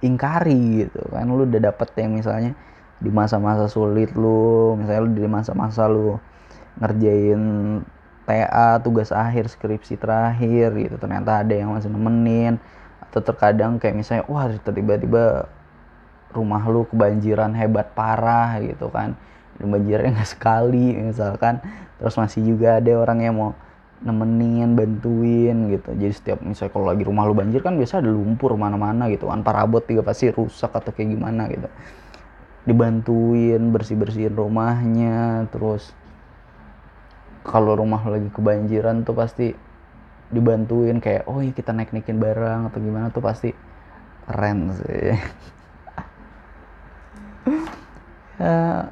ingkari 0.03 0.83
gitu 0.83 0.99
kan. 1.15 1.23
Lu 1.31 1.47
udah 1.47 1.71
dapet 1.71 1.87
yang 1.95 2.19
misalnya 2.19 2.51
di 2.99 3.07
masa-masa 3.13 3.69
sulit 3.69 4.11
lu 4.17 4.73
misalnya 4.75 5.01
lu 5.05 5.11
di 5.13 5.23
masa-masa 5.29 5.85
lu 5.87 6.17
ngerjain 6.81 7.41
TA 8.25 8.81
tugas 8.81 9.13
akhir 9.13 9.47
skripsi 9.47 9.95
terakhir 10.01 10.73
gitu 10.75 10.95
ternyata 10.97 11.45
ada 11.45 11.53
yang 11.53 11.71
masih 11.71 11.93
nemenin 11.93 12.57
atau 13.07 13.21
terkadang 13.21 13.77
kayak 13.77 13.95
misalnya 13.95 14.25
wah 14.27 14.49
tiba-tiba 14.49 15.45
rumah 16.37 16.61
lu 16.69 16.85
kebanjiran 16.85 17.57
hebat 17.57 17.91
parah 17.97 18.61
gitu 18.61 18.93
kan. 18.93 19.17
Banjirnya 19.57 20.21
nggak 20.21 20.29
sekali 20.29 20.93
misalkan. 21.01 21.57
Terus 21.97 22.13
masih 22.13 22.45
juga 22.45 22.77
ada 22.77 22.93
orang 22.93 23.19
yang 23.25 23.35
mau 23.35 23.51
nemenin 24.05 24.77
bantuin 24.77 25.73
gitu. 25.73 25.89
Jadi 25.97 26.13
setiap 26.13 26.37
misalnya 26.45 26.69
kalau 26.69 26.85
lagi 26.93 27.01
rumah 27.01 27.25
lu 27.25 27.33
banjir 27.33 27.65
kan 27.65 27.73
biasa 27.73 28.05
ada 28.05 28.13
lumpur 28.13 28.53
mana-mana 28.53 29.09
gitu. 29.09 29.25
Kan 29.25 29.41
parabot 29.41 29.81
juga 29.81 30.05
pasti 30.05 30.29
rusak 30.29 30.69
atau 30.69 30.93
kayak 30.93 31.17
gimana 31.17 31.49
gitu. 31.49 31.65
Dibantuin 32.69 33.73
bersih-bersihin 33.73 34.37
rumahnya 34.37 35.49
terus 35.49 35.97
kalau 37.47 37.79
rumah 37.79 38.03
lagi 38.03 38.27
kebanjiran 38.27 39.07
tuh 39.07 39.15
pasti 39.15 39.55
dibantuin 40.27 40.99
kayak 40.99 41.23
oh 41.31 41.39
iya 41.39 41.55
kita 41.55 41.71
naik-naikin 41.71 42.19
barang 42.19 42.67
atau 42.67 42.79
gimana 42.83 43.07
tuh 43.07 43.23
pasti 43.23 43.55
keren 44.27 44.75
sih 44.75 45.15
ya 48.37 48.89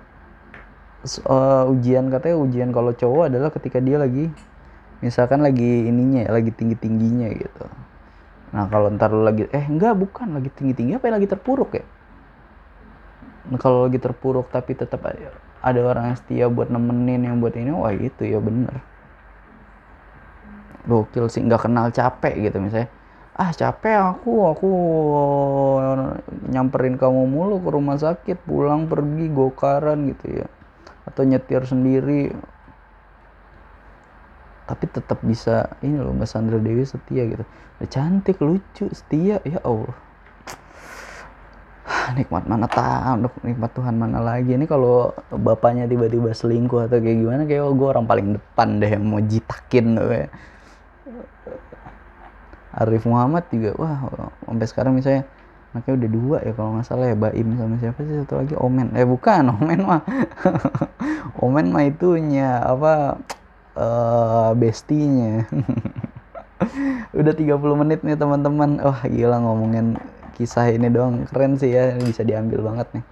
uh, 1.26 1.70
ujian 1.70 2.10
katanya 2.10 2.38
ujian 2.42 2.70
kalau 2.74 2.92
cowok 2.94 3.30
adalah 3.30 3.50
ketika 3.54 3.78
dia 3.78 4.02
lagi 4.02 4.34
misalkan 5.06 5.46
lagi 5.46 5.86
ininya 5.86 6.26
ya, 6.26 6.32
lagi 6.34 6.50
tinggi 6.50 6.76
tingginya 6.80 7.30
gitu. 7.30 7.66
Nah 8.56 8.66
kalau 8.72 8.90
ntar 8.96 9.14
lu 9.14 9.22
lagi 9.22 9.46
eh 9.54 9.66
enggak 9.66 9.94
bukan 9.94 10.34
lagi 10.40 10.50
tinggi 10.50 10.74
tinggi 10.74 10.92
apa 10.98 11.12
yang 11.12 11.16
lagi 11.22 11.30
terpuruk 11.30 11.72
ya? 11.78 11.86
Nah, 13.46 13.62
kalau 13.62 13.86
lagi 13.86 14.02
terpuruk 14.02 14.50
tapi 14.50 14.74
tetap 14.74 15.06
ada 15.62 15.80
orang 15.86 16.10
yang 16.10 16.18
setia 16.18 16.46
buat 16.50 16.74
nemenin 16.74 17.30
yang 17.30 17.38
buat 17.38 17.54
ini 17.54 17.70
wah 17.70 17.94
itu 17.94 18.26
ya 18.26 18.42
bener. 18.42 18.82
Gokil 20.90 21.30
sih 21.30 21.46
nggak 21.46 21.70
kenal 21.70 21.94
capek 21.94 22.50
gitu 22.50 22.58
misalnya 22.62 22.90
ah 23.36 23.52
capek 23.52 24.16
aku 24.16 24.48
aku 24.48 24.70
nyamperin 26.48 26.96
kamu 26.96 27.28
mulu 27.28 27.60
ke 27.60 27.68
rumah 27.68 28.00
sakit 28.00 28.48
pulang 28.48 28.88
pergi 28.88 29.28
gokaran 29.28 30.08
gitu 30.16 30.44
ya. 30.44 30.48
Atau 31.04 31.28
nyetir 31.28 31.68
sendiri. 31.68 32.32
Tapi 34.66 34.86
tetap 34.90 35.22
bisa 35.22 35.78
ini 35.86 36.00
loh 36.02 36.16
Mbak 36.16 36.26
Sandra 36.26 36.58
Dewi 36.58 36.88
setia 36.88 37.28
gitu. 37.28 37.44
Cantik 37.92 38.40
lucu 38.40 38.88
setia 38.96 39.44
ya 39.44 39.60
Allah. 39.62 39.94
Nikmat 42.18 42.50
mana 42.50 42.66
tahu 42.66 43.30
nikmat 43.46 43.72
Tuhan 43.76 44.00
mana 44.00 44.24
lagi. 44.24 44.56
Ini 44.56 44.66
kalau 44.66 45.14
bapaknya 45.30 45.86
tiba-tiba 45.86 46.34
selingkuh 46.34 46.90
atau 46.90 46.98
kayak 46.98 47.18
gimana 47.20 47.44
kayak 47.46 47.62
oh, 47.62 47.76
gue 47.78 47.88
orang 47.92 48.08
paling 48.10 48.28
depan 48.40 48.82
deh 48.82 48.90
yang 48.90 49.06
mau 49.06 49.22
jitakin 49.22 49.86
tuh. 50.00 50.10
Arif 52.76 53.08
Muhammad 53.08 53.48
juga 53.48 53.72
wah 53.80 54.12
sampai 54.44 54.68
sekarang 54.68 54.94
misalnya 55.00 55.24
anaknya 55.76 55.94
udah 56.00 56.10
dua 56.16 56.38
ya 56.40 56.52
kalau 56.56 56.70
nggak 56.80 56.88
salah 56.88 57.06
ya 57.12 57.18
Baim 57.20 57.48
sama 57.60 57.76
siapa 57.84 58.00
sih 58.08 58.16
satu 58.24 58.40
lagi 58.40 58.56
Omen. 58.56 58.96
Eh 58.96 59.04
bukan 59.04 59.52
Omen 59.60 59.80
mah. 59.84 60.02
Omen 61.44 61.76
mah 61.76 61.84
itunya 61.84 62.64
apa 62.64 63.20
uh, 63.76 64.56
bestinya. 64.56 65.44
Udah 67.20 67.36
30 67.36 67.60
menit 67.76 68.00
nih 68.08 68.16
teman-teman. 68.16 68.80
Wah 68.80 69.04
gila 69.04 69.44
ngomongin 69.44 70.00
kisah 70.40 70.72
ini 70.72 70.88
doang. 70.88 71.28
Keren 71.28 71.60
sih 71.60 71.76
ya 71.76 71.92
bisa 72.00 72.24
diambil 72.24 72.64
banget 72.64 72.88
nih. 72.96 73.04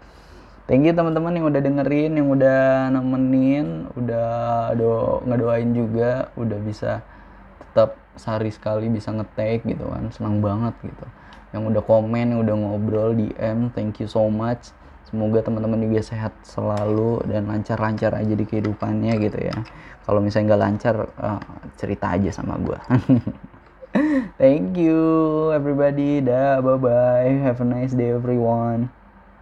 Thank 0.64 0.88
you 0.88 0.96
teman-teman 0.96 1.36
yang 1.36 1.52
udah 1.52 1.60
dengerin 1.60 2.16
yang 2.16 2.32
udah 2.32 2.88
nemenin 2.96 3.92
udah 4.00 4.32
do 4.80 5.20
ngedoain 5.28 5.76
juga 5.76 6.32
udah 6.40 6.60
bisa 6.64 7.04
tetap 7.60 8.00
sehari 8.16 8.54
sekali 8.54 8.90
bisa 8.90 9.10
ngetek 9.12 9.66
gitu 9.66 9.90
kan 9.90 10.10
senang 10.14 10.40
banget 10.40 10.74
gitu 10.86 11.06
yang 11.54 11.70
udah 11.70 11.84
komen 11.86 12.34
yang 12.34 12.40
udah 12.42 12.56
ngobrol 12.58 13.14
DM 13.14 13.70
thank 13.74 14.02
you 14.02 14.10
so 14.10 14.26
much 14.30 14.74
semoga 15.06 15.46
teman-teman 15.46 15.82
juga 15.86 16.02
sehat 16.02 16.34
selalu 16.42 17.22
dan 17.30 17.46
lancar-lancar 17.46 18.18
aja 18.18 18.34
di 18.34 18.46
kehidupannya 18.46 19.14
gitu 19.22 19.40
ya 19.40 19.58
kalau 20.04 20.20
misalnya 20.22 20.54
nggak 20.54 20.64
lancar 20.66 20.96
uh, 21.22 21.42
cerita 21.78 22.18
aja 22.18 22.30
sama 22.34 22.58
gue 22.58 22.80
Thank 24.42 24.76
you 24.82 25.54
everybody. 25.54 26.18
Dah, 26.18 26.58
bye 26.66 26.82
bye. 26.82 27.30
Have 27.46 27.62
a 27.62 27.68
nice 27.70 27.94
day 27.94 28.10
everyone. 28.10 28.90